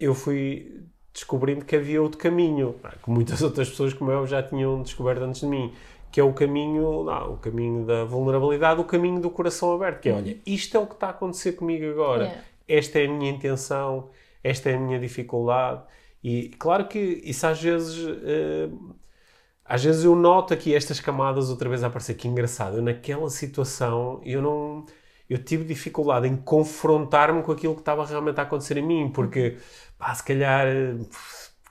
[0.00, 0.82] eu fui
[1.18, 5.40] descobrindo que havia outro caminho, que muitas outras pessoas como eu já tinham descoberto antes
[5.40, 5.72] de mim,
[6.10, 10.08] que é o caminho, não, o caminho da vulnerabilidade, o caminho do coração aberto, que
[10.08, 12.42] é, olha, isto é o que está a acontecer comigo agora, yeah.
[12.66, 14.08] esta é a minha intenção,
[14.42, 15.82] esta é a minha dificuldade,
[16.22, 18.94] e claro que isso às vezes, uh,
[19.64, 23.28] às vezes eu noto aqui estas camadas outra vez a aparecer, que engraçado, eu naquela
[23.28, 24.86] situação, eu não,
[25.28, 29.58] eu tive dificuldade em confrontar-me com aquilo que estava realmente a acontecer em mim, porque,
[29.98, 30.66] pá, se calhar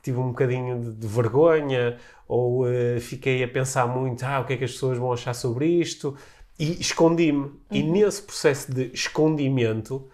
[0.04, 4.54] tive um bocadinho de, de vergonha ou uh, fiquei a pensar muito, ah, o que
[4.54, 6.16] é que as pessoas vão achar sobre isto,
[6.60, 7.40] e escondi-me.
[7.40, 7.60] Uhum.
[7.72, 10.10] E nesse processo de escondimento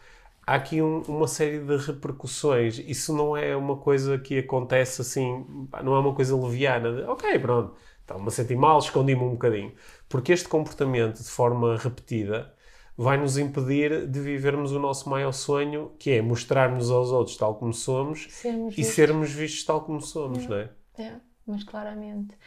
[0.45, 2.79] há aqui um, uma série de repercussões.
[2.79, 5.45] Isso não é uma coisa que acontece assim,
[5.83, 9.73] não é uma coisa leviana, de, ok, pronto, estava-me a sentir mal, escondi-me um bocadinho.
[10.09, 12.52] Porque este comportamento, de forma repetida,
[12.97, 17.55] vai nos impedir de vivermos o nosso maior sonho, que é mostrar-nos aos outros tal
[17.55, 18.95] como somos sermos e vistos.
[18.95, 20.47] sermos vistos tal como somos, é.
[20.47, 20.69] não é?
[20.97, 21.13] É
[21.45, 22.37] mas claramente.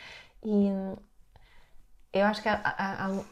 [0.43, 0.69] E
[2.13, 3.25] eu acho que há, há, há,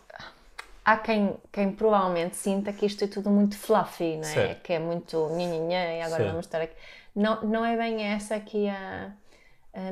[0.84, 4.32] há quem, quem provavelmente sinta que isto é tudo muito fluffy, não é?
[4.32, 4.62] Certo.
[4.62, 6.30] Que é muito nhanhanhã e agora certo.
[6.30, 6.74] vamos estar aqui.
[7.14, 9.12] Não, não é bem essa que a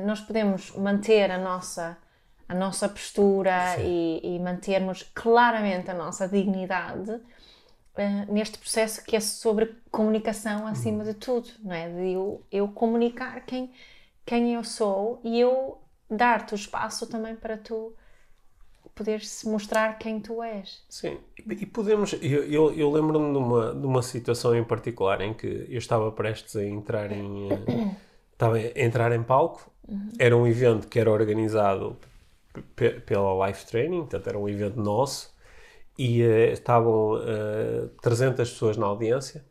[0.05, 1.97] nós podemos manter a nossa
[2.47, 9.19] a nossa postura e, e, mantermos claramente a nossa dignidade uh, neste processo que é
[9.19, 11.11] sobre comunicação acima uhum.
[11.11, 11.89] de tudo, não é?
[11.89, 13.71] De eu, eu comunicar quem,
[14.25, 15.79] quem eu sou e eu
[16.09, 17.93] dar-te o espaço também para tu
[18.95, 20.83] poderes mostrar quem tu és.
[20.87, 22.13] Sim, e podemos.
[22.21, 26.11] Eu, eu, eu lembro-me de uma, de uma situação em particular em que eu estava
[26.11, 27.51] prestes a entrar em.
[27.51, 27.95] Eh,
[28.33, 29.71] estava a entrar em palco.
[29.87, 30.09] Uhum.
[30.17, 31.97] Era um evento que era organizado
[33.05, 35.33] pela Life Training, portanto, era um evento nosso.
[35.97, 39.45] E uh, estavam uh, 300 pessoas na audiência.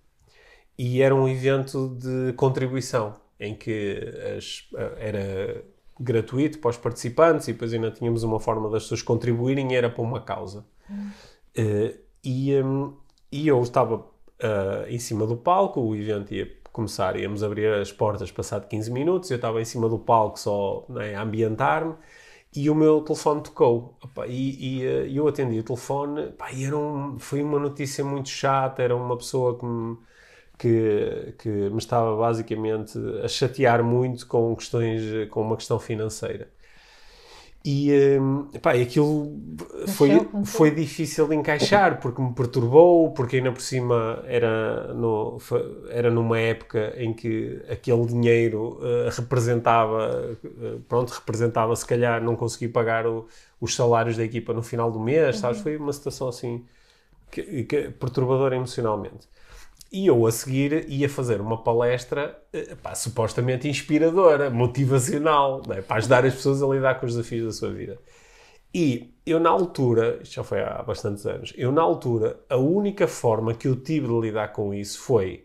[0.77, 3.99] E era um evento de contribuição em que
[4.37, 5.65] as, era
[5.99, 9.89] gratuito para os participantes e depois ainda tínhamos uma forma das pessoas contribuírem e era
[9.91, 10.65] para uma causa.
[10.91, 12.97] Uh, e, um,
[13.31, 17.93] e eu estava uh, em cima do palco, o evento ia começar, íamos abrir as
[17.93, 21.95] portas passado 15 minutos, eu estava em cima do palco só né, a ambientar-me
[22.55, 23.97] e o meu telefone tocou.
[24.03, 26.27] Opa, e, e uh, eu atendi o telefone.
[26.29, 29.97] Opa, e era um, foi uma notícia muito chata, era uma pessoa que me
[30.59, 36.53] que, que me estava basicamente a chatear muito com questões, com uma questão financeira.
[37.65, 39.39] E, um, pá, aquilo
[39.87, 40.11] foi,
[40.45, 45.39] foi difícil de encaixar porque me perturbou, porque ainda por cima era, no,
[45.89, 52.35] era numa época em que aquele dinheiro uh, representava, uh, pronto, representava se calhar não
[52.35, 53.29] conseguir pagar o,
[53.61, 55.41] os salários da equipa no final do mês, uhum.
[55.41, 55.61] sabes?
[55.61, 56.65] Foi uma situação assim
[57.31, 59.29] que, que, perturbadora emocionalmente.
[59.93, 65.97] E eu a seguir ia fazer uma palestra eh, pá, supostamente inspiradora, motivacional, né, para
[65.97, 67.99] ajudar as pessoas a lidar com os desafios da sua vida.
[68.75, 73.07] E eu, na altura, isto já foi há bastantes anos, eu, na altura, a única
[73.07, 75.45] forma que eu tive de lidar com isso foi: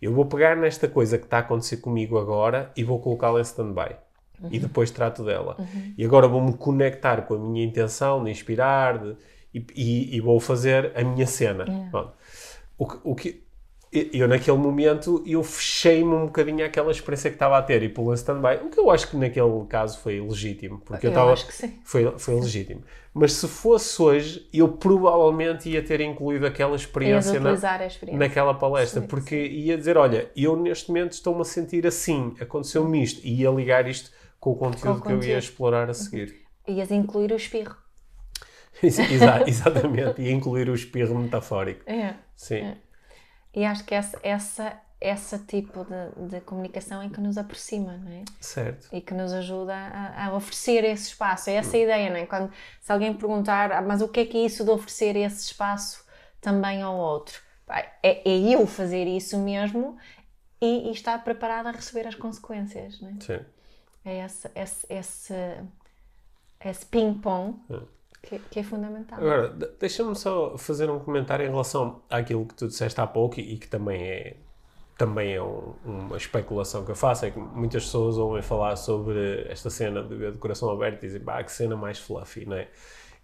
[0.00, 3.42] eu vou pegar nesta coisa que está a acontecer comigo agora e vou colocá-la em
[3.42, 3.96] stand-by.
[4.40, 4.48] uhum.
[4.52, 5.56] e depois trato dela.
[5.58, 5.94] Uhum.
[5.98, 9.16] E agora vou-me conectar com a minha intenção de inspirar de,
[9.52, 11.64] e, e, e, vou fazer a minha cena.
[11.64, 12.12] Yeah.
[12.78, 13.42] O, o que
[13.92, 18.14] eu naquele momento eu fechei-me um bocadinho àquela experiência que estava a ter e pulei
[18.14, 21.46] stand-by, o que eu acho que naquele caso foi legítimo, porque eu, eu estava acho
[21.46, 21.78] que sim.
[21.84, 22.82] foi foi legítimo.
[23.14, 28.16] Mas se fosse hoje, eu provavelmente ia ter incluído aquela experiência, na, experiência.
[28.18, 29.54] naquela palestra, sim, porque sim.
[29.54, 33.88] ia dizer, olha, eu neste momento estou-me a sentir assim, aconteceu-me isto, e ia ligar
[33.88, 35.24] isto com o conteúdo com o que conteúdo.
[35.24, 36.36] eu ia explorar a seguir.
[36.66, 37.74] Ias incluir o espirro.
[38.82, 41.82] Exa exatamente, ia incluir o espirro metafórico.
[41.90, 42.14] É.
[42.36, 42.56] Sim.
[42.56, 42.76] É.
[43.58, 48.12] E acho que essa, essa, essa tipo de, de comunicação é que nos aproxima, não
[48.12, 48.24] é?
[48.40, 48.88] Certo.
[48.92, 51.50] E que nos ajuda a, a oferecer esse espaço.
[51.50, 52.24] É essa a ideia, não é?
[52.24, 55.46] Quando, se alguém perguntar, ah, mas o que é que é isso de oferecer esse
[55.46, 56.06] espaço
[56.40, 57.42] também ao outro?
[58.00, 59.98] É, é eu fazer isso mesmo
[60.60, 63.14] e, e estar preparado a receber as consequências, não é?
[63.20, 63.44] Sim.
[64.04, 65.34] É esse, esse, esse,
[66.64, 67.58] esse ping-pong.
[67.68, 67.97] É
[68.28, 69.18] que, que é fundamental.
[69.18, 69.48] Agora,
[69.80, 73.66] deixa-me só fazer um comentário em relação àquilo que tu disseste há pouco e, que
[73.66, 74.36] também é,
[74.98, 79.46] também é um, uma especulação que eu faço, é que muitas pessoas ouvem falar sobre
[79.48, 82.68] esta cena de, de coração aberto e dizem, pá, que cena mais fluffy, não é?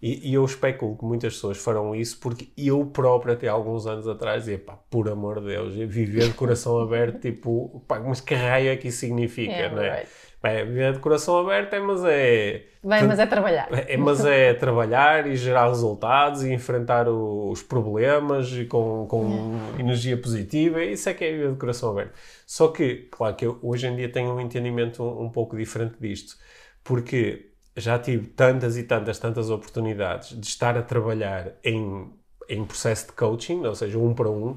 [0.01, 4.07] E, e, eu especulo que muitas pessoas farão isso porque eu próprio, até alguns anos
[4.07, 8.33] atrás, dizia, pá, por amor de Deus, viver de coração aberto, tipo, pá, mas que
[8.33, 9.99] raio é que isso significa, yeah, não é?
[9.99, 10.11] Right.
[10.45, 12.65] É, viver de coração aberto é, mas é.
[12.83, 13.67] Bem, mas é trabalhar.
[13.71, 19.79] É, mas é trabalhar e gerar resultados e enfrentar os problemas e com, com yeah.
[19.79, 20.83] energia positiva.
[20.83, 22.13] Isso é que é viver de coração aberto.
[22.45, 25.95] Só que, claro que eu hoje em dia tenho um entendimento um, um pouco diferente
[25.99, 26.37] disto.
[26.83, 32.09] Porque já tive tantas e tantas, tantas oportunidades de estar a trabalhar em,
[32.47, 34.55] em processo de coaching, ou seja, um para um,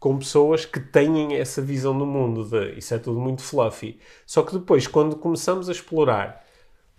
[0.00, 4.00] com pessoas que têm essa visão do mundo de isso é tudo muito fluffy.
[4.26, 6.44] Só que depois, quando começamos a explorar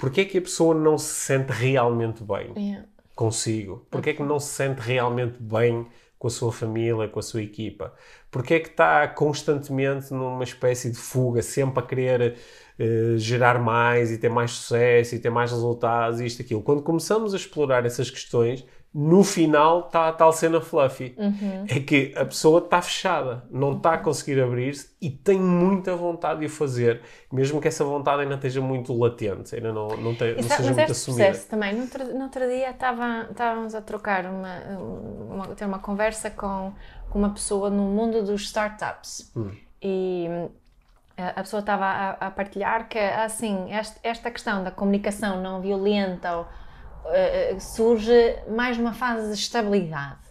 [0.01, 2.87] porque é que a pessoa não se sente realmente bem yeah.
[3.15, 5.85] consigo, porque é que não se sente realmente bem
[6.17, 7.93] com a sua família, com a sua equipa,
[8.31, 12.35] porque é que está constantemente numa espécie de fuga, sempre a querer
[12.79, 16.63] uh, gerar mais e ter mais sucesso e ter mais resultados e isto, aquilo.
[16.63, 21.15] Quando começamos a explorar essas questões, no final está a tal cena fluffy.
[21.17, 21.65] Uhum.
[21.69, 26.41] É que a pessoa está fechada, não está a conseguir abrir-se e tem muita vontade
[26.41, 27.01] de o fazer,
[27.31, 30.91] mesmo que essa vontade ainda esteja muito latente, ainda não, não, te, não seja muito
[30.91, 31.23] assumida.
[31.25, 34.59] Processo também, no outro, no outro dia estava, estávamos a trocar uma,
[35.29, 36.73] uma, ter uma conversa com,
[37.09, 39.51] com uma pessoa no mundo dos startups hum.
[39.81, 40.27] e
[41.17, 46.35] a pessoa estava a, a, partilhar que assim esta, esta questão da comunicação não violenta
[46.35, 46.47] ou
[47.05, 48.11] uh, surge
[48.49, 50.21] mais numa fase de estabilidade,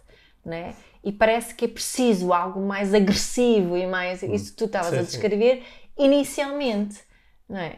[0.45, 0.75] né?
[1.03, 4.35] E parece que é preciso algo mais agressivo e mais hum.
[4.35, 6.05] isso tu estavas a descrever sim.
[6.05, 7.01] inicialmente,
[7.49, 7.77] não é?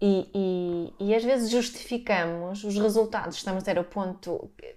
[0.00, 4.76] E, e, e, às vezes justificamos os resultados, estamos a ter o ponto que,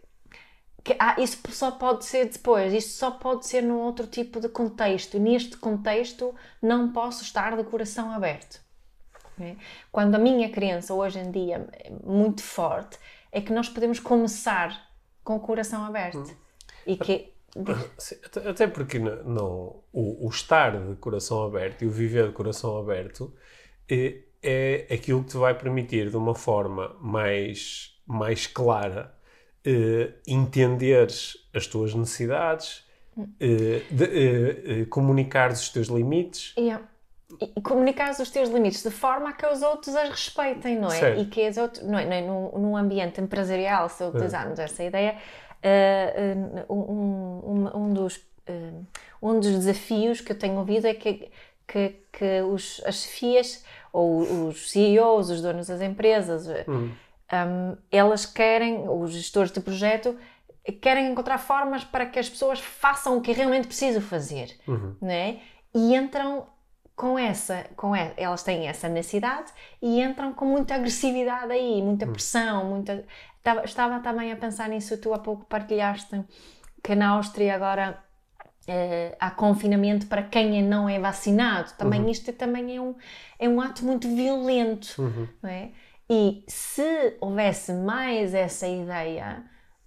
[0.84, 4.48] que ah, isso só pode ser depois, isso só pode ser num outro tipo de
[4.48, 5.20] contexto.
[5.20, 8.62] Neste contexto não posso estar de coração aberto.
[9.40, 9.56] É?
[9.92, 12.98] Quando a minha crença hoje em dia é muito forte,
[13.32, 14.90] é que nós podemos começar
[15.24, 16.20] com o coração aberto.
[16.20, 16.36] Hum.
[16.86, 17.34] E que.
[18.48, 23.34] até porque não, o, o, estar de coração aberto e o viver de coração aberto
[23.90, 29.14] é, é aquilo que te vai permitir, de uma forma mais, mais clara,
[29.66, 32.86] eh, entenderes as tuas necessidades,
[33.40, 36.54] eh, de, eh, comunicares os teus limites.
[36.58, 36.88] Yeah
[37.42, 41.00] e comunicar os teus limites de forma a que os outros as respeitem, não é?
[41.00, 41.22] Certo.
[41.22, 42.06] E que os outros, não é?
[42.06, 42.22] Não é?
[42.22, 44.64] Num, num ambiente empresarial, se utilizarmos é.
[44.64, 45.18] essa ideia,
[46.70, 48.86] uh, um, um, um, dos, uh,
[49.22, 51.30] um dos desafios que eu tenho ouvido é que,
[51.68, 56.92] que, que os, as FIAs ou os CEOs, os donos das empresas, hum.
[57.34, 60.16] um, elas querem, os gestores de projeto,
[60.82, 64.96] querem encontrar formas para que as pessoas façam o que realmente precisam fazer, uhum.
[65.02, 65.40] não é?
[65.74, 66.46] E entram
[66.98, 72.12] com essa, com elas têm essa necessidade e entram com muita agressividade aí, muita hum.
[72.12, 73.06] pressão, muita...
[73.38, 76.26] Estava, estava também a pensar nisso, tu há pouco partilhaste
[76.84, 78.04] que na Áustria agora
[78.68, 81.72] uh, há confinamento para quem não é vacinado.
[81.78, 82.10] Também uhum.
[82.10, 82.96] isto também é um,
[83.38, 85.28] é um ato muito violento, uhum.
[85.42, 85.72] não é?
[86.10, 89.44] E se houvesse mais essa ideia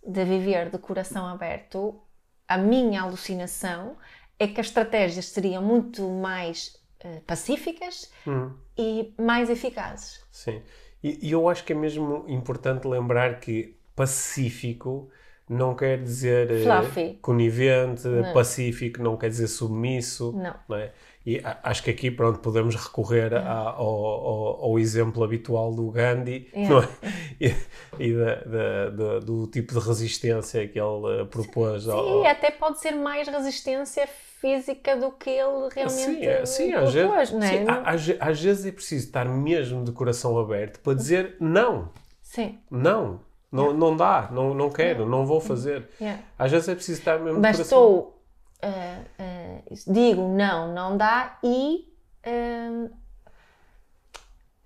[0.07, 2.01] de viver de coração aberto,
[2.47, 3.97] a minha alucinação
[4.39, 6.80] é que as estratégias seriam muito mais
[7.27, 8.53] pacíficas hum.
[8.77, 10.25] e mais eficazes.
[10.31, 10.63] Sim.
[11.03, 15.11] E, e, eu acho que é mesmo importante lembrar que pacífico
[15.49, 18.33] não quer dizer uh, conivente, não.
[18.33, 20.33] pacífico não quer dizer submisso.
[20.33, 20.55] Não.
[20.69, 20.93] não é?
[21.25, 26.49] E acho que aqui, pronto, podemos recorrer a, ao, ao, ao, exemplo habitual do Gandhi
[26.55, 26.89] yeah.
[27.03, 27.15] é?
[27.45, 27.55] e,
[27.99, 31.85] e da, da, da, do tipo de resistência que ele propôs.
[31.85, 32.25] Sim, ao...
[32.25, 34.09] até pode ser mais resistência
[34.41, 37.51] física do que ele realmente sim, é, sim, propôs, às vezes, não é?
[37.51, 41.91] Sim, às, às vezes é preciso estar mesmo de coração aberto para dizer não.
[42.23, 42.59] Sim.
[42.71, 43.21] Não.
[43.53, 43.79] Não, yeah.
[43.79, 45.11] não dá, não, não quero, yeah.
[45.11, 45.87] não vou fazer.
[46.01, 46.23] Yeah.
[46.39, 48.20] Às vezes é preciso estar mesmo Mas estou,
[48.65, 51.89] uh, uh, digo não, não dá e,
[52.27, 52.91] uh,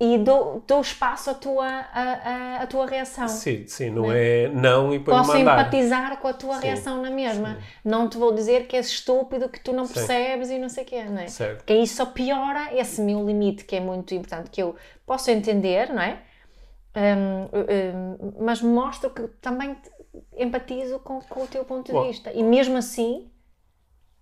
[0.01, 3.29] e dou, dou espaço à tua, a, a, tua reação.
[3.29, 5.61] Sim, sim, não é, é não e Posso mandar.
[5.61, 7.55] empatizar com a tua sim, reação na mesma.
[7.55, 7.61] Sim.
[7.85, 10.57] Não te vou dizer que és estúpido, que tu não percebes sim.
[10.57, 11.29] e não sei o quê, não é?
[11.29, 11.59] Certo.
[11.59, 14.75] Porque isso só piora esse meu limite, que é muito importante, que eu
[15.07, 16.19] posso entender, não é?
[16.97, 19.77] Um, um, mas mostro que também
[20.37, 22.33] empatizo com, com o teu ponto de Bom, vista.
[22.33, 23.31] E mesmo assim,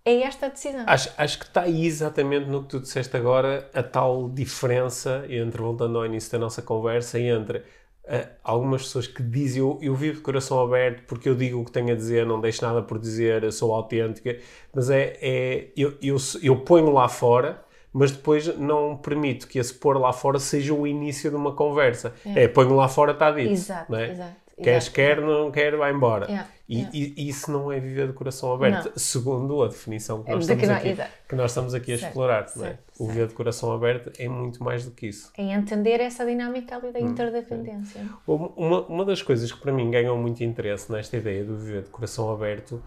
[0.05, 0.85] é esta a decisão.
[0.87, 5.63] Acho, acho que está aí exatamente no que tu disseste agora, a tal diferença entre,
[5.63, 10.17] voltando ao início da nossa conversa, entre uh, algumas pessoas que dizem eu, eu vivo
[10.17, 12.99] de coração aberto porque eu digo o que tenho a dizer, não deixo nada por
[12.99, 14.39] dizer, sou autêntica,
[14.75, 19.75] mas é, é eu, eu, eu ponho lá fora mas depois não permito que esse
[19.75, 22.15] pôr lá fora seja o início de uma conversa.
[22.25, 23.53] É, é ponho lá fora, está dito.
[23.53, 24.11] Exato, é?
[24.11, 24.43] exato.
[24.63, 26.27] Queres, quer, não quer, vai embora.
[26.27, 26.91] Yeah, e, yeah.
[26.95, 28.93] e, isso não é viver de coração aberto, não.
[28.97, 32.49] segundo a definição que nós, estamos, que aqui, que nós estamos aqui a certo, explorar.
[32.49, 32.79] Certo, é?
[32.99, 35.31] O viver de coração aberto é muito mais do que isso.
[35.37, 38.09] É entender essa dinâmica ali da hum, interdependência.
[38.27, 41.91] Uma, uma das coisas que para mim ganham muito interesse nesta ideia do viver de
[41.91, 42.83] coração aberto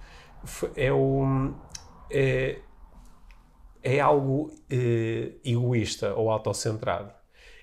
[0.75, 1.53] é o.
[2.09, 2.57] É,
[3.83, 7.11] é algo eh, egoísta ou autocentrado.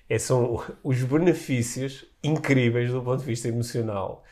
[0.09, 4.23] É, são os benefícios incríveis do ponto de vista emocional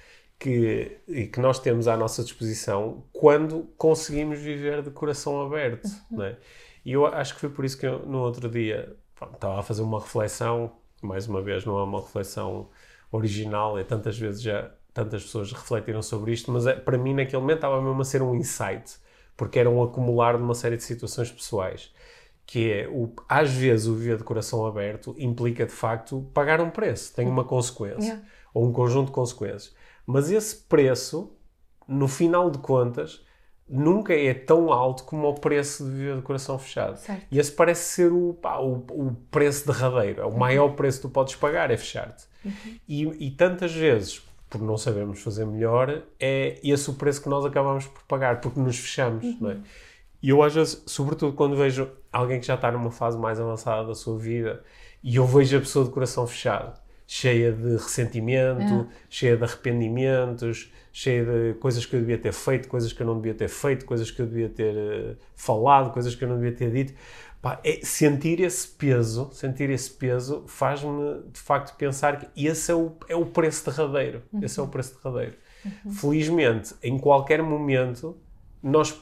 [0.42, 0.98] que,
[1.32, 5.86] que nós temos à nossa disposição quando conseguimos viver de coração aberto.
[6.10, 6.18] Uhum.
[6.18, 6.38] Né?
[6.84, 8.96] E eu acho que foi por isso que eu, no outro dia
[9.34, 12.70] estava a fazer uma reflexão, mais uma vez, não é uma reflexão
[13.12, 17.42] original, é tantas vezes já tantas pessoas refletiram sobre isto, mas é, para mim naquele
[17.42, 19.00] momento estava mesmo a ser um insight
[19.42, 21.92] porque era um acumular de uma série de situações pessoais.
[22.46, 26.70] Que é, o, às vezes, o viver de coração aberto implica, de facto, pagar um
[26.70, 28.24] preço, tem uma consequência, yeah.
[28.54, 29.74] ou um conjunto de consequências.
[30.06, 31.32] Mas esse preço,
[31.88, 33.24] no final de contas,
[33.68, 36.98] nunca é tão alto como o preço de viver de coração fechado.
[36.98, 37.26] Certo.
[37.32, 40.38] E esse parece ser o, pá, o, o, preço derradeiro, é o uhum.
[40.38, 42.26] maior preço que tu podes pagar, é fechar-te.
[42.44, 42.80] Uhum.
[42.88, 47.46] E, e tantas vezes por não sabermos fazer melhor, é esse o preço que nós
[47.46, 49.38] acabamos por pagar, porque nos fechamos, uhum.
[49.40, 49.58] não é?
[50.22, 53.88] E eu às vezes, sobretudo quando vejo alguém que já está numa fase mais avançada
[53.88, 54.62] da sua vida
[55.02, 56.80] e eu vejo a pessoa de coração fechado,
[57.14, 58.96] cheia de ressentimento, é.
[59.10, 63.18] cheia de arrependimentos, cheia de coisas que eu devia ter feito, coisas que eu não
[63.18, 66.54] devia ter feito, coisas que eu devia ter uh, falado, coisas que eu não devia
[66.54, 66.94] ter dito.
[67.42, 72.76] Pá, é, sentir esse peso, sentir esse peso faz-me de facto pensar que esse é
[72.76, 74.22] o, é o preço derradeiro.
[74.32, 74.46] Uhum.
[74.46, 75.36] Esse é o preço derradeiro.
[75.66, 75.92] Uhum.
[75.92, 78.16] Felizmente, em qualquer momento,
[78.64, 78.98] nós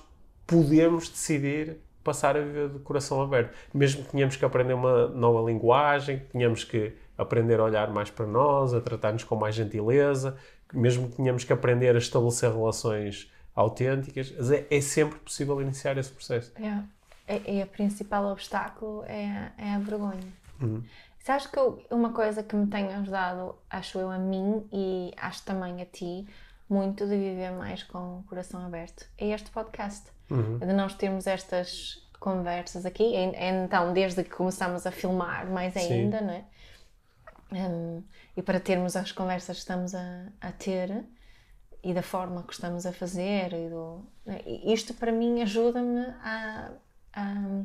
[0.47, 3.53] podemos decidir passar a viver de coração aberto.
[3.71, 8.09] Mesmo que tenhamos que aprender uma nova linguagem, que tenhamos que aprender a olhar mais
[8.09, 10.37] para nós, a tratar-nos com mais gentileza,
[10.73, 16.11] mesmo que tenhamos que aprender a estabelecer relações autênticas, é, é sempre possível iniciar esse
[16.11, 16.51] processo.
[16.57, 16.85] Yeah
[17.29, 20.33] é, é o principal obstáculo é, é a vergonha.
[20.59, 20.83] Uhum.
[21.19, 25.43] Sabes que eu, uma coisa que me tem ajudado, acho eu, a mim e acho
[25.43, 26.27] também a ti,
[26.67, 30.07] muito de viver mais com o coração aberto, é este podcast.
[30.29, 30.57] Uhum.
[30.57, 36.25] De nós termos estas conversas aqui, então, desde que começamos a filmar, mais ainda, Sim.
[36.25, 36.43] não é?
[37.51, 38.03] Um,
[38.37, 41.03] e para termos as conversas que estamos a, a, ter
[41.83, 44.41] e da forma que estamos a fazer, e do, né?
[44.45, 46.71] isto para mim ajuda-me a
[47.13, 47.63] a,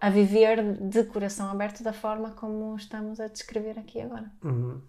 [0.00, 4.30] a viver de coração aberto da forma como estamos a descrever aqui agora.
[4.42, 4.80] Uhum.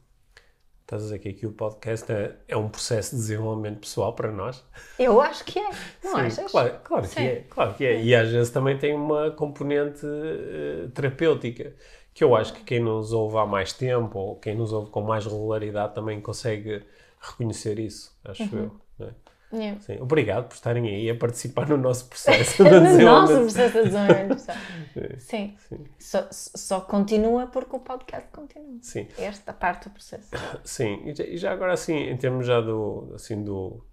[0.81, 4.31] Estás a dizer que aqui o podcast é, é, um processo de desenvolvimento pessoal para
[4.31, 4.63] nós?
[4.99, 5.69] Eu acho que é,
[6.03, 6.51] não Sim, achas?
[6.51, 8.03] Claro, claro que é, claro que é.
[8.03, 11.75] E às vezes também tem uma componente uh, terapêutica,
[12.15, 15.01] que eu acho que quem nos ouve há mais tempo, ou quem nos ouve com
[15.01, 16.81] mais regularidade, também consegue
[17.19, 18.71] reconhecer isso, acho uhum.
[18.99, 19.07] eu.
[19.07, 19.25] É?
[19.53, 19.79] Yeah.
[19.81, 24.39] Sim, obrigado por estarem aí a participar no nosso processo No nosso processo de desenvolvimento
[25.19, 25.55] Sim.
[25.57, 25.85] Sim.
[25.99, 28.79] Só, só continua porque o podcast continua.
[28.81, 29.07] Sim.
[29.17, 30.31] Esta parte do processo.
[30.63, 31.03] Sim.
[31.05, 33.85] E já, e já, agora assim, em termos já do, assim, do,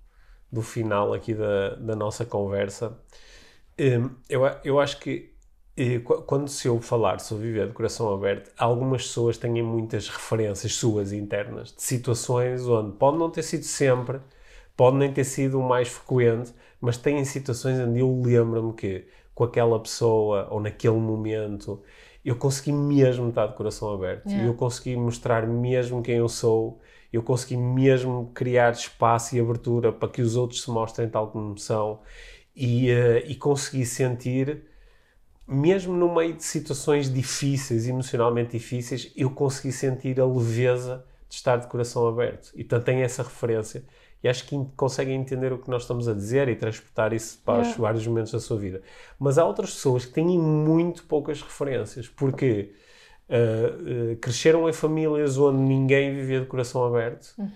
[0.51, 2.99] do final aqui da, da nossa conversa,
[3.79, 5.32] hum, eu, eu acho que
[6.27, 11.13] quando se ouve falar sobre viver de coração aberto, algumas pessoas têm muitas referências suas
[11.13, 14.21] internas de situações onde pode não ter sido sempre
[14.77, 19.45] Pode nem ter sido o mais frequente, mas tem situações onde eu lembro-me que com
[19.45, 21.83] aquela pessoa ou naquele momento,
[22.25, 24.27] eu consegui mesmo estar de coração aberto.
[24.29, 24.47] Yeah.
[24.47, 26.81] Eu consegui mostrar mesmo quem eu sou.
[27.13, 31.59] Eu consegui mesmo criar espaço e abertura para que os outros se mostrem tal como
[31.59, 32.01] são.
[32.57, 34.65] E, uh, e consegui sentir,
[35.47, 41.57] mesmo no meio de situações difíceis, emocionalmente difíceis, eu consegui sentir a leveza de estar
[41.57, 42.53] de coração aberto.
[42.55, 43.85] E portanto tem essa referência
[44.23, 47.55] e acho que conseguem entender o que nós estamos a dizer e transportar isso para
[47.55, 47.71] yeah.
[47.71, 48.81] os vários momentos da sua vida.
[49.19, 52.73] Mas há outras pessoas que têm muito poucas referências, porque
[53.29, 57.51] uh, uh, cresceram em famílias onde ninguém vivia de coração aberto, uhum.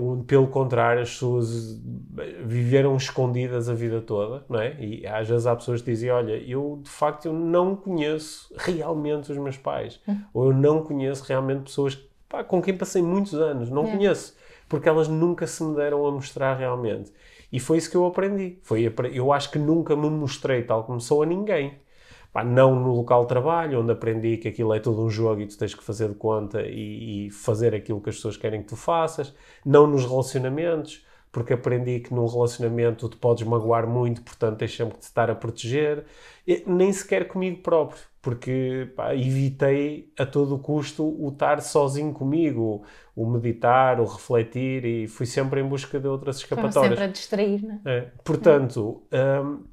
[0.00, 1.80] Onde, pelo contrário, as pessoas
[2.44, 4.76] viveram escondidas a vida toda, não é?
[4.80, 9.32] E às vezes há pessoas que dizem: Olha, eu de facto eu não conheço realmente
[9.32, 10.20] os meus pais, uhum.
[10.32, 11.98] ou eu não conheço realmente pessoas
[12.28, 13.98] pá, com quem passei muitos anos, não yeah.
[13.98, 14.34] conheço
[14.68, 17.12] porque elas nunca se me deram a mostrar realmente.
[17.52, 18.58] E foi isso que eu aprendi.
[18.62, 21.78] Foi, eu acho que nunca me mostrei tal como sou a ninguém.
[22.34, 25.46] Pá, não no local de trabalho, onde aprendi que aquilo é todo um jogo e
[25.46, 28.66] tu tens que fazer de conta e, e fazer aquilo que as pessoas querem que
[28.66, 29.32] tu faças.
[29.64, 34.94] Não nos relacionamentos, porque aprendi que num relacionamento tu podes magoar muito, portanto tens sempre
[34.94, 36.06] que te estar a proteger.
[36.44, 42.82] E, nem sequer comigo próprio porque pá, evitei a todo custo o estar sozinho comigo,
[43.14, 46.74] o meditar, o refletir e fui sempre em busca de outras escapatórias.
[46.74, 47.98] Estava sempre a distrair, não é?
[47.98, 48.00] é.
[48.24, 49.64] Portanto, hum,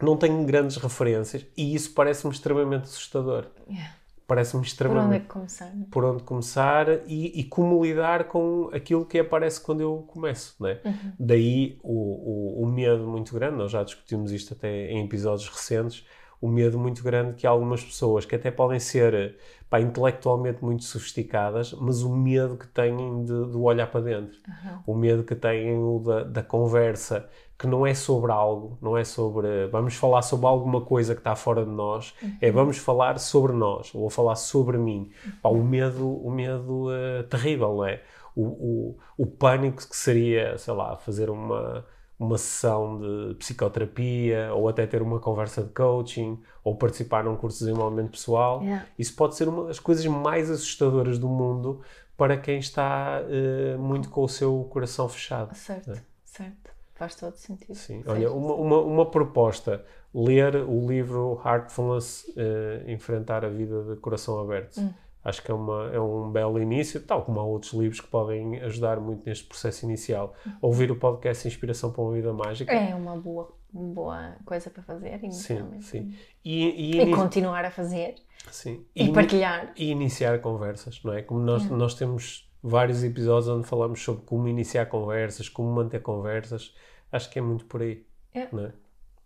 [0.00, 3.46] não tenho grandes referências e isso parece-me extremamente assustador.
[3.68, 3.94] Yeah.
[4.26, 5.04] Parece-me extremamente...
[5.04, 5.66] Por onde é que começar?
[5.66, 5.86] Né?
[5.90, 10.80] Por onde começar e, e, como lidar com aquilo que aparece quando eu começo, né?
[10.84, 11.12] Uhum.
[11.18, 16.04] Daí o, o, o medo muito grande, nós já discutimos isto até em episódios recentes,
[16.40, 19.36] o medo muito grande que algumas pessoas, que até podem ser
[19.68, 24.78] pá, intelectualmente muito sofisticadas, mas o medo que têm de, de olhar para dentro, uhum.
[24.86, 27.28] o medo que têm da, da conversa,
[27.58, 31.34] que não é sobre algo, não é sobre vamos falar sobre alguma coisa que está
[31.34, 32.36] fora de nós, uhum.
[32.40, 35.10] é vamos falar sobre nós, ou falar sobre mim.
[35.24, 35.32] Uhum.
[35.42, 38.02] Pá, o medo, o medo uh, terrível, não é?
[38.34, 41.86] O, o, o pânico que seria, sei lá, fazer uma
[42.18, 47.58] uma sessão de psicoterapia ou até ter uma conversa de coaching ou participar num curso
[47.58, 48.62] de desenvolvimento pessoal.
[48.62, 48.86] Yeah.
[48.98, 51.82] Isso pode ser uma das coisas mais assustadoras do mundo
[52.16, 55.54] para quem está uh, muito com o seu coração fechado.
[55.54, 56.02] Certo, né?
[56.24, 56.70] certo.
[56.94, 57.74] Faz todo sentido.
[57.74, 58.10] Sim, certo.
[58.10, 64.40] olha, uma, uma, uma, proposta, ler o livro Heartfulness, uh, Enfrentar a Vida de Coração
[64.40, 64.80] Aberto.
[64.80, 64.94] Hum
[65.26, 68.60] acho que é, uma, é um belo início, tal como há outros livros que podem
[68.60, 70.34] ajudar muito neste processo inicial.
[70.62, 72.72] Ouvir o podcast Inspiração para uma Vida Mágica.
[72.72, 75.18] É uma boa, boa coisa para fazer.
[75.32, 76.14] Sim, sim.
[76.44, 78.14] E, e, e continuar a fazer.
[78.52, 78.86] Sim.
[78.94, 79.72] E, e partilhar.
[79.76, 81.22] E iniciar conversas, não é?
[81.22, 81.70] Como nós, é.
[81.70, 86.72] nós temos vários episódios onde falamos sobre como iniciar conversas, como manter conversas.
[87.10, 88.42] Acho que é muito por aí, é.
[88.42, 88.72] é?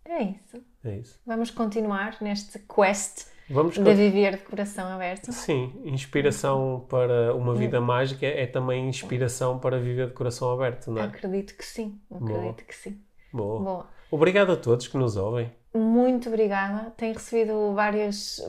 [0.05, 0.63] É isso.
[0.83, 1.19] É isso.
[1.27, 5.31] Vamos continuar neste quest Vamos de viver de coração aberto.
[5.31, 7.85] Sim, inspiração para uma vida hum.
[7.85, 11.05] mágica é também inspiração para viver de coração aberto, não é?
[11.05, 12.53] Acredito que sim, acredito Boa.
[12.53, 12.97] que sim.
[13.31, 13.59] Boa.
[13.59, 13.87] Boa.
[14.09, 15.49] Obrigado a todos que nos ouvem.
[15.73, 16.91] Muito obrigada.
[16.97, 18.41] Tenho recebido várias,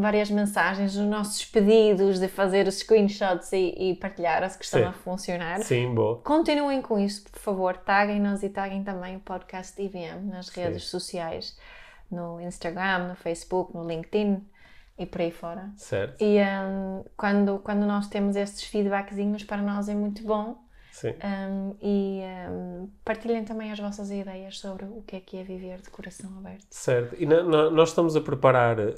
[0.00, 4.80] várias mensagens nos nossos pedidos de fazer os screenshots e, e partilhar se que estão
[4.80, 4.86] Sim.
[4.86, 5.62] a funcionar.
[5.62, 6.22] Sim, boa.
[6.24, 7.76] Continuem com isso, por favor.
[7.76, 10.88] Taguem-nos e taguem também o podcast IVM nas redes Sim.
[10.88, 11.54] sociais
[12.10, 14.46] no Instagram, no Facebook, no LinkedIn
[14.98, 15.70] e por aí fora.
[15.76, 16.22] Certo.
[16.22, 20.62] E um, quando, quando nós temos estes feedbackzinhos, para nós é muito bom.
[20.92, 21.12] Sim.
[21.24, 25.80] Um, e um, partilhem também as vossas ideias sobre o que é que é viver
[25.80, 26.66] de coração aberto.
[26.70, 27.16] Certo.
[27.18, 28.94] E na, na, nós estamos a preparar, uh,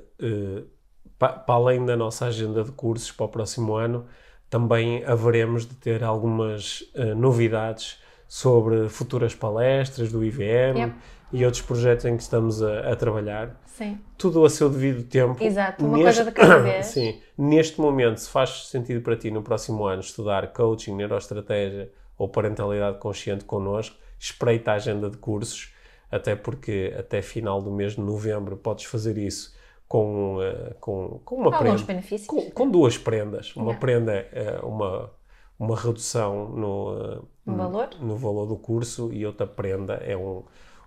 [1.19, 4.07] para pa além da nossa agenda de cursos para o próximo ano,
[4.51, 7.99] também haveremos de ter algumas uh, novidades
[8.29, 10.79] sobre futuras palestras do IVM.
[10.79, 10.95] Yep
[11.33, 13.61] e outros projetos em que estamos a, a, trabalhar.
[13.67, 13.99] Sim.
[14.17, 15.43] Tudo a seu devido tempo.
[15.43, 16.87] Exato, uma neste, coisa de cada vez.
[16.87, 17.21] Sim.
[17.37, 22.99] Neste momento, se faz sentido para ti no próximo ano estudar coaching, neuroestratégia ou parentalidade
[22.99, 25.75] consciente connosco, espreita a agenda de cursos,
[26.11, 29.55] até porque até final do mês de novembro podes fazer isso
[29.87, 31.83] com, uh, com, com uma prenda.
[31.83, 32.27] benefícios.
[32.27, 33.55] Com, com, duas prendas.
[33.55, 34.27] Uma prenda,
[34.63, 35.11] uh, uma,
[35.59, 37.91] uma redução no, uh, no, valor?
[38.01, 40.45] no valor do curso e outra prenda é um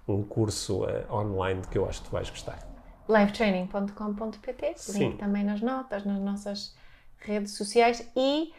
[0.10, 2.60] um curso uh, online que eu acho que tu vais gostar.
[3.08, 6.76] livetraining.com.pt, link também nas notas, nas nossas
[7.18, 8.52] redes sociais e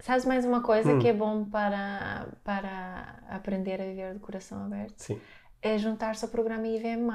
[0.00, 0.98] sabes mais uma coisa hum.
[0.98, 4.94] que é bom para, para aprender a viver de coração aberto?
[4.96, 5.20] Sim.
[5.62, 7.08] É juntar-se ao programa IVM+.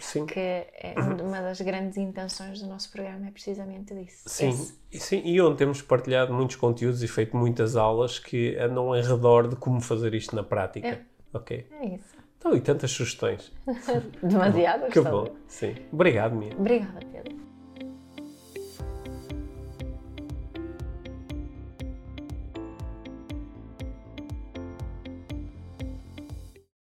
[0.00, 0.26] Sim.
[0.26, 4.24] Que é uma das grandes intenções do nosso programa, é precisamente disso.
[4.26, 4.50] Sim,
[4.90, 9.02] e, sim, e onde temos partilhado muitos conteúdos e feito muitas aulas que andam em
[9.02, 10.88] redor de como fazer isto na prática.
[10.88, 11.00] É.
[11.32, 11.66] Ok?
[11.80, 12.16] É isso.
[12.44, 13.52] Não, e tantas sugestões.
[14.22, 14.92] Demasiadas.
[14.92, 15.74] Que bom, sim.
[15.92, 16.52] Obrigado, Mia.
[16.58, 17.36] Obrigada, Pedro.